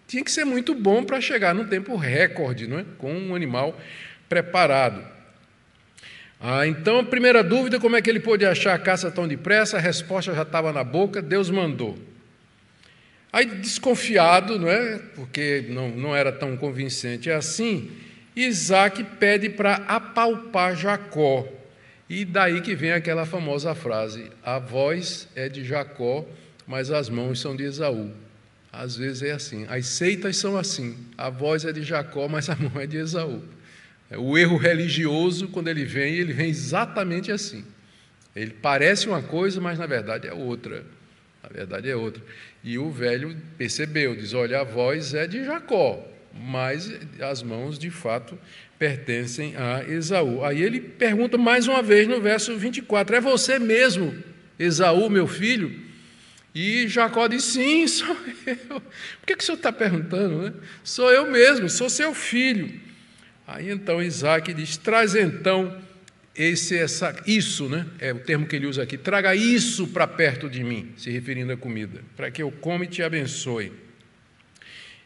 [0.07, 2.85] tinha que ser muito bom para chegar num tempo recorde, não é?
[2.97, 3.77] com um animal
[4.29, 5.03] preparado.
[6.39, 9.75] Ah, então, a primeira dúvida, como é que ele pôde achar a caça tão depressa?
[9.75, 11.99] A resposta já estava na boca, Deus mandou.
[13.31, 14.97] Aí, desconfiado, não é?
[15.15, 17.91] porque não, não era tão convincente assim,
[18.35, 21.47] Isaac pede para apalpar Jacó.
[22.09, 26.25] E daí que vem aquela famosa frase: a voz é de Jacó,
[26.65, 28.11] mas as mãos são de Esaú.
[28.71, 29.65] Às vezes é assim.
[29.67, 30.97] As seitas são assim.
[31.17, 33.43] A voz é de Jacó, mas a mão é de Esaú.
[34.17, 37.63] O erro religioso, quando ele vem, ele vem exatamente assim.
[38.35, 40.83] Ele parece uma coisa, mas na verdade é outra.
[41.43, 42.21] Na verdade é outra.
[42.63, 47.89] E o velho percebeu, diz: Olha, a voz é de Jacó, mas as mãos de
[47.89, 48.37] fato
[48.77, 50.43] pertencem a Esaú.
[50.43, 54.15] Aí ele pergunta mais uma vez no verso 24: É você mesmo,
[54.57, 55.89] Esaú, meu filho?
[56.53, 58.81] E Jacó disse: Sim, sou eu.
[58.81, 60.41] Por que, que o senhor está perguntando?
[60.43, 60.53] Né?
[60.83, 62.79] Sou eu mesmo, sou seu filho.
[63.47, 65.77] Aí então Isaac diz: Traz então
[66.39, 67.85] esse, essa, isso, né?
[67.99, 68.97] É o termo que ele usa aqui.
[68.97, 72.89] Traga isso para perto de mim, se referindo à comida, para que eu come e
[72.89, 73.71] te abençoe.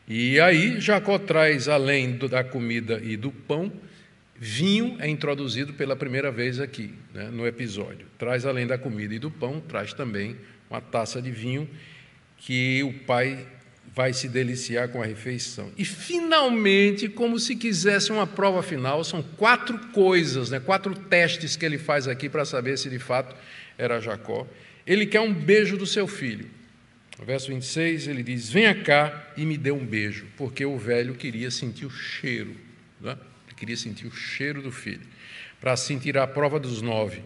[0.07, 3.71] E aí Jacó traz, além da comida e do pão,
[4.45, 8.05] Vinho é introduzido pela primeira vez aqui, né, no episódio.
[8.17, 10.35] Traz, além da comida e do pão, traz também
[10.69, 11.69] uma taça de vinho
[12.35, 13.47] que o pai
[13.95, 15.71] vai se deliciar com a refeição.
[15.77, 21.65] E finalmente, como se quisesse uma prova final, são quatro coisas, né, quatro testes que
[21.65, 23.35] ele faz aqui para saber se de fato
[23.77, 24.47] era Jacó.
[24.85, 26.49] Ele quer um beijo do seu filho.
[27.19, 31.13] No verso 26 ele diz: Venha cá e me dê um beijo, porque o velho
[31.13, 32.55] queria sentir o cheiro,
[32.99, 33.15] né?
[33.47, 35.01] ele queria sentir o cheiro do filho,
[35.61, 37.21] para sentir a prova dos nove.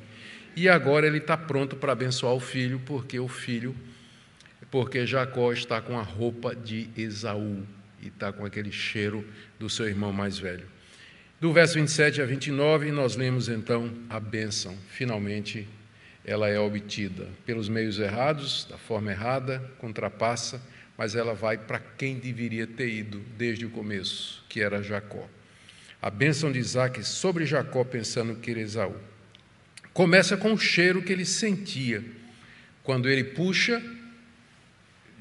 [0.56, 3.74] E agora ele está pronto para abençoar o filho, porque o filho
[4.70, 7.66] porque Jacó está com a roupa de Esaú
[8.02, 9.26] e está com aquele cheiro
[9.60, 10.66] do seu irmão mais velho.
[11.40, 14.76] Do verso 27 a 29, nós lemos então a bênção.
[14.90, 15.68] Finalmente,
[16.26, 20.62] ela é obtida pelos meios errados, da forma errada, contrapassa,
[20.98, 25.30] mas ela vai para quem deveria ter ido desde o começo, que era Jacó.
[26.02, 28.96] A bênção de Isaac sobre Jacó, pensando que era Esaú.
[29.94, 32.04] Começa com o cheiro que ele sentia.
[32.84, 33.82] Quando ele puxa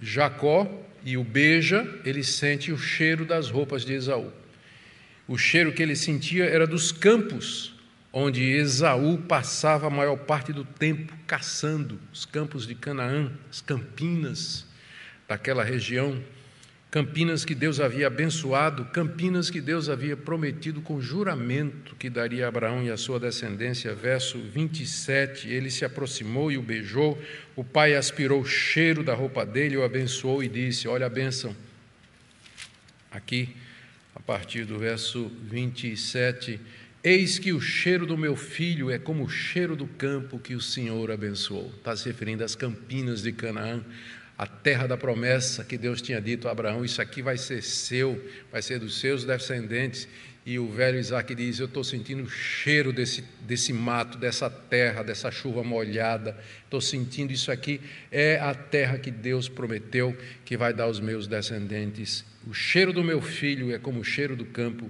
[0.01, 0.69] Jacó
[1.05, 4.33] e o beija, ele sente o cheiro das roupas de Esaú.
[5.29, 7.75] O cheiro que ele sentia era dos campos,
[8.13, 14.67] onde Esaú passava a maior parte do tempo caçando, os campos de Canaã, as campinas
[15.29, 16.23] daquela região.
[16.97, 22.49] Campinas que Deus havia abençoado, Campinas que Deus havia prometido com juramento que daria a
[22.49, 23.95] Abraão e a sua descendência.
[23.95, 27.23] Verso 27, ele se aproximou e o beijou.
[27.55, 31.55] O pai aspirou o cheiro da roupa dele, o abençoou e disse: Olha a bênção.
[33.11, 33.55] Aqui,
[34.15, 36.59] a partir do verso 27,
[37.05, 40.61] Eis que o cheiro do meu filho é como o cheiro do campo que o
[40.61, 41.71] Senhor abençoou.
[41.77, 43.85] Está se referindo às campinas de Canaã,
[44.39, 48.23] a terra da promessa que Deus tinha dito a Abraão: Isso aqui vai ser seu,
[48.53, 50.07] vai ser dos seus descendentes.
[50.45, 55.03] E o velho Isaac diz: Eu estou sentindo o cheiro desse, desse mato, dessa terra,
[55.03, 56.37] dessa chuva molhada.
[56.65, 57.81] Estou sentindo isso aqui.
[58.13, 62.25] É a terra que Deus prometeu que vai dar aos meus descendentes.
[62.47, 64.89] O cheiro do meu filho é como o cheiro do campo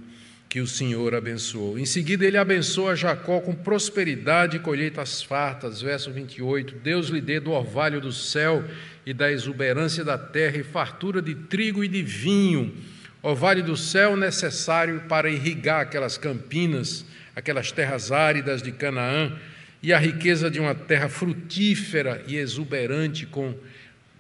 [0.49, 1.79] que o Senhor abençoou.
[1.79, 5.81] Em seguida, ele abençoa Jacó com prosperidade e colheitas fartas.
[5.81, 6.75] Verso 28.
[6.77, 8.63] Deus lhe dê do orvalho do céu
[9.07, 12.75] e da exuberância da terra, e fartura de trigo e de vinho,
[13.23, 19.33] orvalho do céu necessário para irrigar aquelas campinas, aquelas terras áridas de Canaã,
[19.81, 23.55] e a riqueza de uma terra frutífera e exuberante, com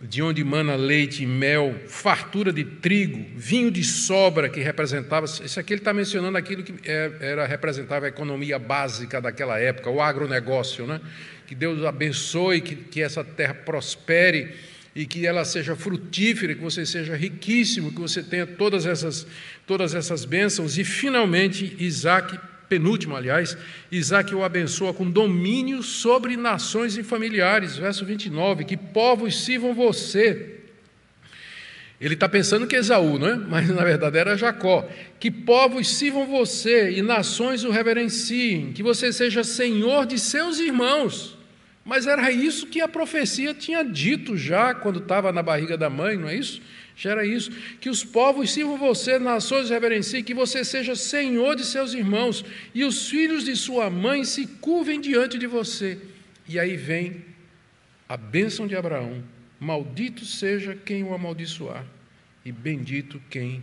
[0.00, 5.24] de onde mana leite e mel, fartura de trigo, vinho de sobra que representava.
[5.24, 9.88] Isso aqui ele está mencionando aquilo que é, era representava a economia básica daquela época,
[9.88, 11.00] o agronegócio, né?
[11.46, 14.54] Que Deus abençoe, que, que essa terra prospere
[14.96, 19.26] e que ela seja frutífera, que você seja riquíssimo, que você tenha todas essas,
[19.66, 20.78] todas essas bênçãos.
[20.78, 23.58] E finalmente, Isaac, penúltimo, aliás,
[23.92, 27.76] Isaac o abençoa com domínio sobre nações e familiares.
[27.76, 30.60] Verso 29, que povos sirvam você.
[32.00, 33.36] Ele está pensando que é Esaú, não é?
[33.36, 34.88] Mas na verdade era Jacó.
[35.20, 41.35] Que povos sirvam você e nações o reverenciem, que você seja senhor de seus irmãos.
[41.86, 46.16] Mas era isso que a profecia tinha dito já quando estava na barriga da mãe,
[46.16, 46.60] não é isso?
[46.96, 47.52] Já era isso.
[47.80, 52.82] Que os povos sirvam você, nações reverenciem, que você seja senhor de seus irmãos, e
[52.82, 55.96] os filhos de sua mãe se curvem diante de você.
[56.48, 57.24] E aí vem
[58.08, 59.22] a bênção de Abraão:
[59.60, 61.86] Maldito seja quem o amaldiçoar,
[62.44, 63.62] e bendito quem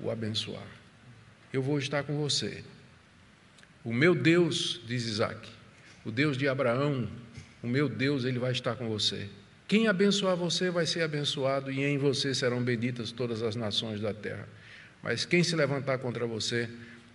[0.00, 0.66] o abençoar.
[1.52, 2.64] Eu vou estar com você.
[3.84, 5.48] O meu Deus, diz Isaac,
[6.04, 7.08] o Deus de Abraão,
[7.62, 9.28] o meu Deus, ele vai estar com você.
[9.66, 14.14] Quem abençoar você vai ser abençoado, e em você serão benditas todas as nações da
[14.14, 14.48] terra.
[15.02, 16.68] Mas quem se levantar contra você,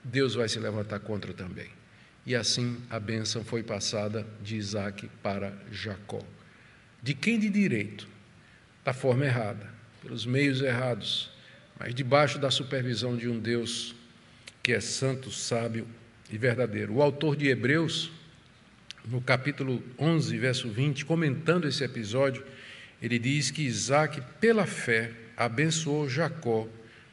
[0.03, 1.69] Deus vai se levantar contra também.
[2.25, 6.21] E assim a bênção foi passada de Isaac para Jacó.
[7.01, 8.07] De quem de direito?
[8.85, 9.67] Da forma errada,
[10.01, 11.31] pelos meios errados,
[11.79, 13.95] mas debaixo da supervisão de um Deus
[14.61, 15.87] que é santo, sábio
[16.29, 16.93] e verdadeiro.
[16.93, 18.11] O autor de Hebreus
[19.05, 22.43] no capítulo 11, verso 20, comentando esse episódio,
[23.01, 26.67] ele diz que Isaac, pela fé, abençoou Jacó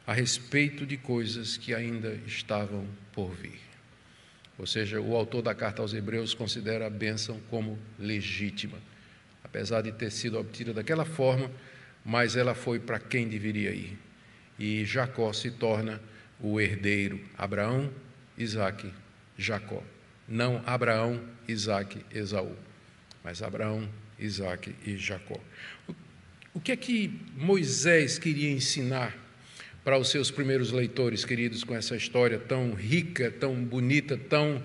[0.07, 3.59] a respeito de coisas que ainda estavam por vir.
[4.57, 8.77] Ou seja, o autor da carta aos Hebreus considera a bênção como legítima,
[9.43, 11.51] apesar de ter sido obtida daquela forma,
[12.05, 13.97] mas ela foi para quem deveria ir.
[14.57, 15.99] E Jacó se torna
[16.39, 17.19] o herdeiro.
[17.37, 17.91] Abraão,
[18.37, 18.91] Isaac,
[19.37, 19.83] Jacó
[20.31, 22.55] não Abraão, Isaac, Esaú,
[23.23, 25.37] mas Abraão, Isaac e Jacó.
[26.53, 29.15] O que é que Moisés queria ensinar
[29.83, 34.57] para os seus primeiros leitores, queridos, com essa história tão rica, tão bonita, tão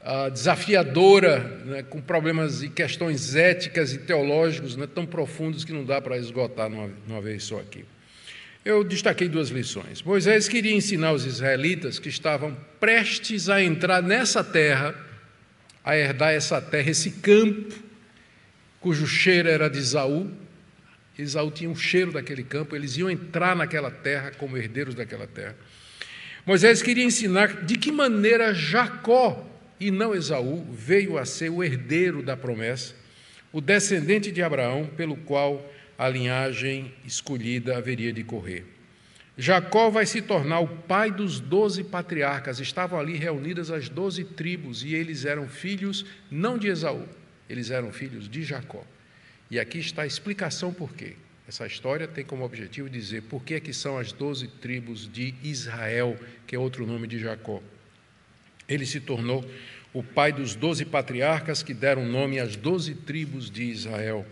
[0.00, 5.84] uh, desafiadora, né, com problemas e questões éticas e teológicos né, tão profundos que não
[5.84, 7.84] dá para esgotar numa, numa vez só aqui.
[8.66, 10.02] Eu destaquei duas lições.
[10.02, 14.92] Moisés queria ensinar os israelitas que estavam prestes a entrar nessa terra,
[15.84, 17.72] a herdar essa terra, esse campo,
[18.80, 20.28] cujo cheiro era de Isaú.
[21.16, 25.54] Isaú tinha um cheiro daquele campo, eles iam entrar naquela terra como herdeiros daquela terra.
[26.44, 29.48] Moisés queria ensinar de que maneira Jacó
[29.78, 32.96] e não Esaú veio a ser o herdeiro da promessa,
[33.52, 38.64] o descendente de Abraão, pelo qual a linhagem escolhida haveria de correr.
[39.38, 42.58] Jacó vai se tornar o pai dos doze patriarcas.
[42.58, 47.06] Estavam ali reunidas as doze tribos e eles eram filhos não de Esaú,
[47.48, 48.82] eles eram filhos de Jacó.
[49.50, 51.16] E aqui está a explicação por quê.
[51.46, 55.34] Essa história tem como objetivo dizer por que, é que são as doze tribos de
[55.44, 57.62] Israel, que é outro nome de Jacó.
[58.68, 59.48] Ele se tornou
[59.92, 64.26] o pai dos doze patriarcas que deram nome às doze tribos de Israel.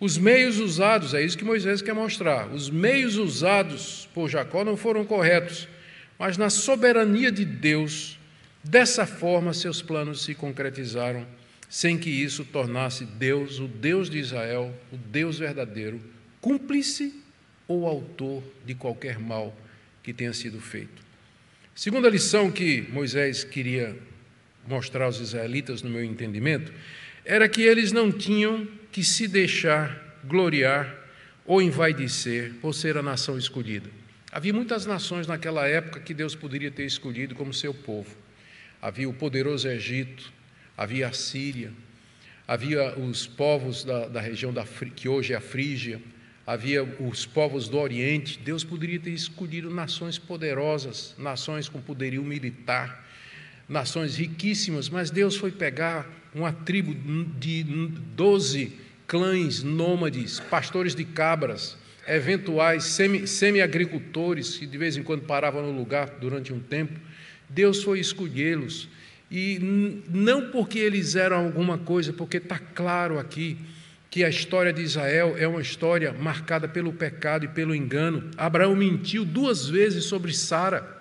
[0.00, 4.76] Os meios usados, é isso que Moisés quer mostrar, os meios usados por Jacó não
[4.76, 5.68] foram corretos,
[6.16, 8.16] mas na soberania de Deus,
[8.62, 11.26] dessa forma seus planos se concretizaram,
[11.68, 16.00] sem que isso tornasse Deus, o Deus de Israel, o Deus verdadeiro,
[16.40, 17.12] cúmplice
[17.66, 19.54] ou autor de qualquer mal
[20.02, 21.02] que tenha sido feito.
[21.74, 23.96] Segunda lição que Moisés queria
[24.66, 26.72] mostrar aos israelitas, no meu entendimento,
[27.24, 30.94] era que eles não tinham que se deixar gloriar
[31.46, 33.88] ou envaidecer por ser a nação escolhida.
[34.30, 38.14] Havia muitas nações naquela época que Deus poderia ter escolhido como seu povo.
[38.80, 40.30] Havia o poderoso Egito,
[40.76, 41.72] havia a Síria,
[42.46, 44.64] havia os povos da, da região da,
[44.94, 46.00] que hoje é a Frígia,
[46.46, 53.06] havia os povos do Oriente, Deus poderia ter escolhido nações poderosas, nações com poderio militar,
[53.68, 56.94] nações riquíssimas, mas Deus foi pegar uma tribo
[57.38, 57.64] de
[58.14, 58.72] doze
[59.06, 61.76] clãs nômades, pastores de cabras,
[62.06, 66.98] eventuais semi-agricultores que de vez em quando paravam no lugar durante um tempo.
[67.48, 68.88] Deus foi escolhê-los.
[69.30, 69.58] E
[70.08, 73.58] não porque eles eram alguma coisa, porque está claro aqui
[74.10, 78.30] que a história de Israel é uma história marcada pelo pecado e pelo engano.
[78.38, 80.98] Abraão mentiu duas vezes sobre Sara,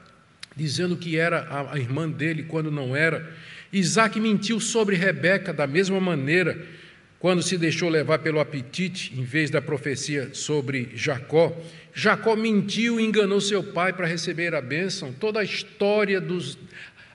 [0.55, 3.33] dizendo que era a irmã dele quando não era.
[3.71, 6.57] Isaac mentiu sobre Rebeca da mesma maneira,
[7.19, 11.55] quando se deixou levar pelo apetite, em vez da profecia sobre Jacó.
[11.93, 15.11] Jacó mentiu e enganou seu pai para receber a bênção.
[15.11, 16.57] Toda a história dos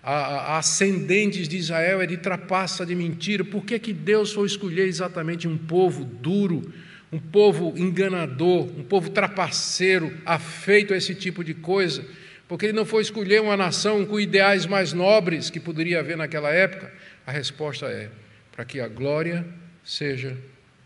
[0.03, 3.45] a, ascendentes de Israel é de trapaça, de mentira.
[3.45, 6.73] Por que, que Deus foi escolher exatamente um povo duro,
[7.13, 12.05] um povo enganador, um povo trapaceiro, afeito a esse tipo de coisa?
[12.53, 16.51] Porque ele não foi escolher uma nação com ideais mais nobres que poderia haver naquela
[16.51, 16.93] época?
[17.27, 18.11] A resposta é:
[18.55, 19.43] para que a glória
[19.83, 20.37] seja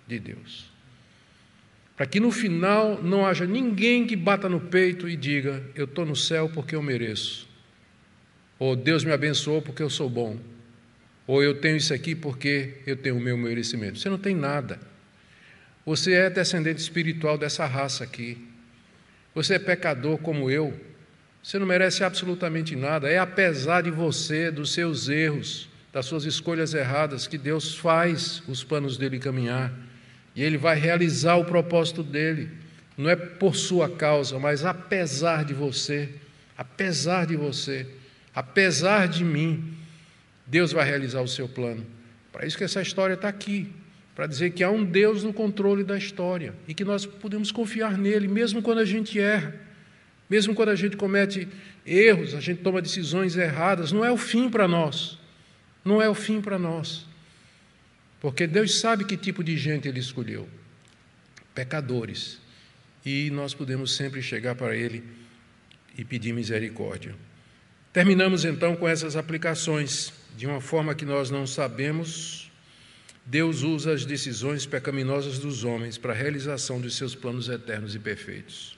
[0.07, 0.71] de Deus.
[1.97, 6.07] Para que no final não haja ninguém que bata no peito e diga: Eu estou
[6.07, 7.49] no céu porque eu mereço.
[8.61, 10.39] Ou Deus me abençoou porque eu sou bom.
[11.27, 13.99] Ou eu tenho isso aqui porque eu tenho o meu merecimento.
[13.99, 14.79] Você não tem nada.
[15.85, 18.39] Você é descendente espiritual dessa raça aqui.
[19.35, 20.73] Você é pecador como eu.
[21.47, 23.09] Você não merece absolutamente nada.
[23.09, 28.65] É apesar de você, dos seus erros, das suas escolhas erradas, que Deus faz os
[28.65, 29.73] planos dele caminhar.
[30.35, 32.51] E ele vai realizar o propósito dele.
[32.99, 36.09] Não é por sua causa, mas apesar de você.
[36.59, 37.87] Apesar de você
[38.35, 39.73] apesar de mim,
[40.45, 41.87] Deus vai realizar o seu plano.
[42.33, 43.73] Para isso que essa história está aqui,
[44.17, 47.97] para dizer que há um Deus no controle da história e que nós podemos confiar
[47.97, 49.55] nele, mesmo quando a gente erra,
[50.29, 51.49] mesmo quando a gente comete
[51.85, 55.19] erros, a gente toma decisões erradas, não é o fim para nós.
[55.85, 57.07] Não é o fim para nós.
[58.21, 60.49] Porque Deus sabe que tipo de gente ele escolheu
[61.55, 62.41] pecadores.
[63.05, 65.05] E nós podemos sempre chegar para ele
[65.97, 67.15] e pedir misericórdia.
[67.93, 70.13] Terminamos então com essas aplicações.
[70.37, 72.51] De uma forma que nós não sabemos,
[73.25, 77.99] Deus usa as decisões pecaminosas dos homens para a realização de seus planos eternos e
[77.99, 78.76] perfeitos.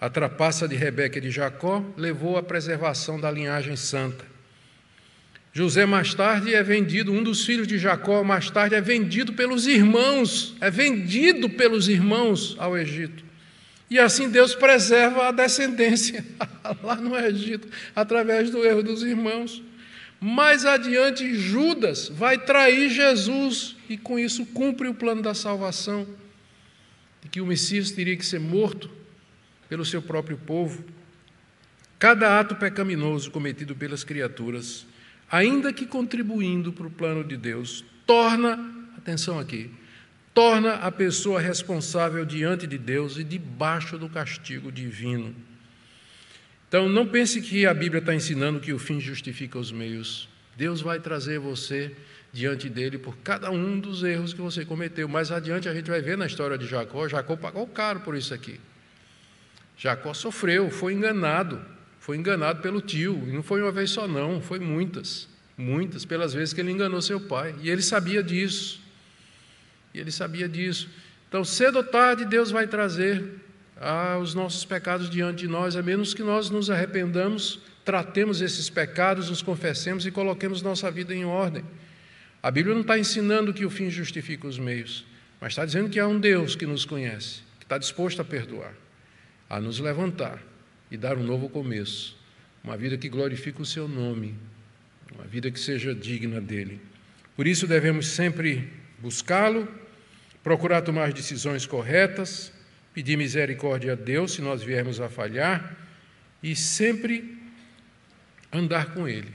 [0.00, 4.24] A trapaça de Rebeca e de Jacó levou à preservação da linhagem santa.
[5.52, 9.66] José, mais tarde, é vendido, um dos filhos de Jacó, mais tarde, é vendido pelos
[9.66, 13.22] irmãos, é vendido pelos irmãos ao Egito.
[13.90, 16.24] E assim Deus preserva a descendência
[16.82, 19.62] lá no Egito, através do erro dos irmãos.
[20.18, 26.06] Mais adiante, Judas vai trair Jesus e com isso cumpre o plano da salvação,
[27.20, 28.99] de que o Messias teria que ser morto
[29.70, 30.84] pelo seu próprio povo.
[31.98, 34.86] cada ato pecaminoso cometido pelas criaturas,
[35.30, 38.58] ainda que contribuindo para o plano de Deus, torna,
[38.96, 39.70] atenção aqui,
[40.34, 45.34] torna a pessoa responsável diante de Deus e debaixo do castigo divino.
[46.66, 50.28] Então, não pense que a Bíblia está ensinando que o fim justifica os meios.
[50.56, 51.94] Deus vai trazer você
[52.32, 55.06] diante dele por cada um dos erros que você cometeu.
[55.06, 58.32] Mais adiante a gente vai ver na história de Jacó, Jacó pagou caro por isso
[58.32, 58.58] aqui.
[59.80, 61.58] Jacó sofreu, foi enganado,
[61.98, 65.26] foi enganado pelo tio, e não foi uma vez só não, foi muitas,
[65.56, 68.78] muitas pelas vezes que ele enganou seu pai, e ele sabia disso.
[69.94, 70.86] E ele sabia disso.
[71.26, 73.40] Então, cedo ou tarde Deus vai trazer
[73.80, 78.68] ah, os nossos pecados diante de nós, a menos que nós nos arrependamos, tratemos esses
[78.68, 81.64] pecados, nos confessemos e coloquemos nossa vida em ordem.
[82.42, 85.06] A Bíblia não está ensinando que o fim justifica os meios,
[85.40, 88.74] mas está dizendo que há um Deus que nos conhece, que está disposto a perdoar,
[89.50, 90.40] a nos levantar
[90.88, 92.16] e dar um novo começo,
[92.62, 94.36] uma vida que glorifique o seu nome,
[95.12, 96.80] uma vida que seja digna dele.
[97.34, 98.70] Por isso devemos sempre
[99.00, 99.68] buscá-lo,
[100.42, 102.52] procurar tomar as decisões corretas,
[102.94, 105.76] pedir misericórdia a Deus se nós viermos a falhar
[106.40, 107.36] e sempre
[108.52, 109.32] andar com Ele,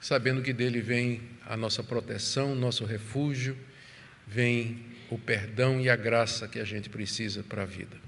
[0.00, 3.56] sabendo que dele vem a nossa proteção, nosso refúgio,
[4.26, 4.78] vem
[5.10, 8.03] o perdão e a graça que a gente precisa para a vida.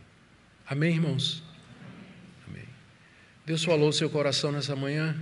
[0.69, 1.45] Amém, irmãos?
[2.49, 2.65] Amém.
[3.47, 5.17] Deus falou seu coração nessa manhã.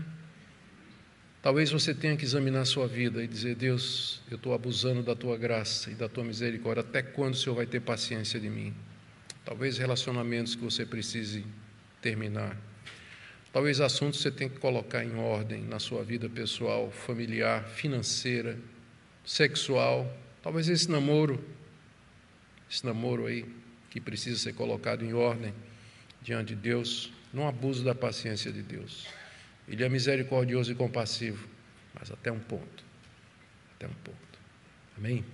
[1.42, 5.14] Talvez você tenha que examinar a sua vida e dizer: Deus, eu estou abusando da
[5.14, 6.80] tua graça e da tua misericórdia.
[6.80, 8.74] Até quando o Senhor vai ter paciência de mim?
[9.44, 11.44] Talvez relacionamentos que você precise
[12.00, 12.56] terminar.
[13.52, 18.58] Talvez assuntos você tenha que colocar em ordem na sua vida pessoal, familiar, financeira,
[19.22, 20.10] sexual.
[20.42, 21.44] Talvez esse namoro,
[22.70, 23.44] esse namoro aí,
[23.94, 25.54] que precisa ser colocado em ordem
[26.20, 29.06] diante de Deus, não abuse da paciência de Deus.
[29.68, 31.46] Ele é misericordioso e compassivo,
[31.94, 32.82] mas até um ponto.
[33.76, 34.18] Até um ponto.
[34.98, 35.24] Amém?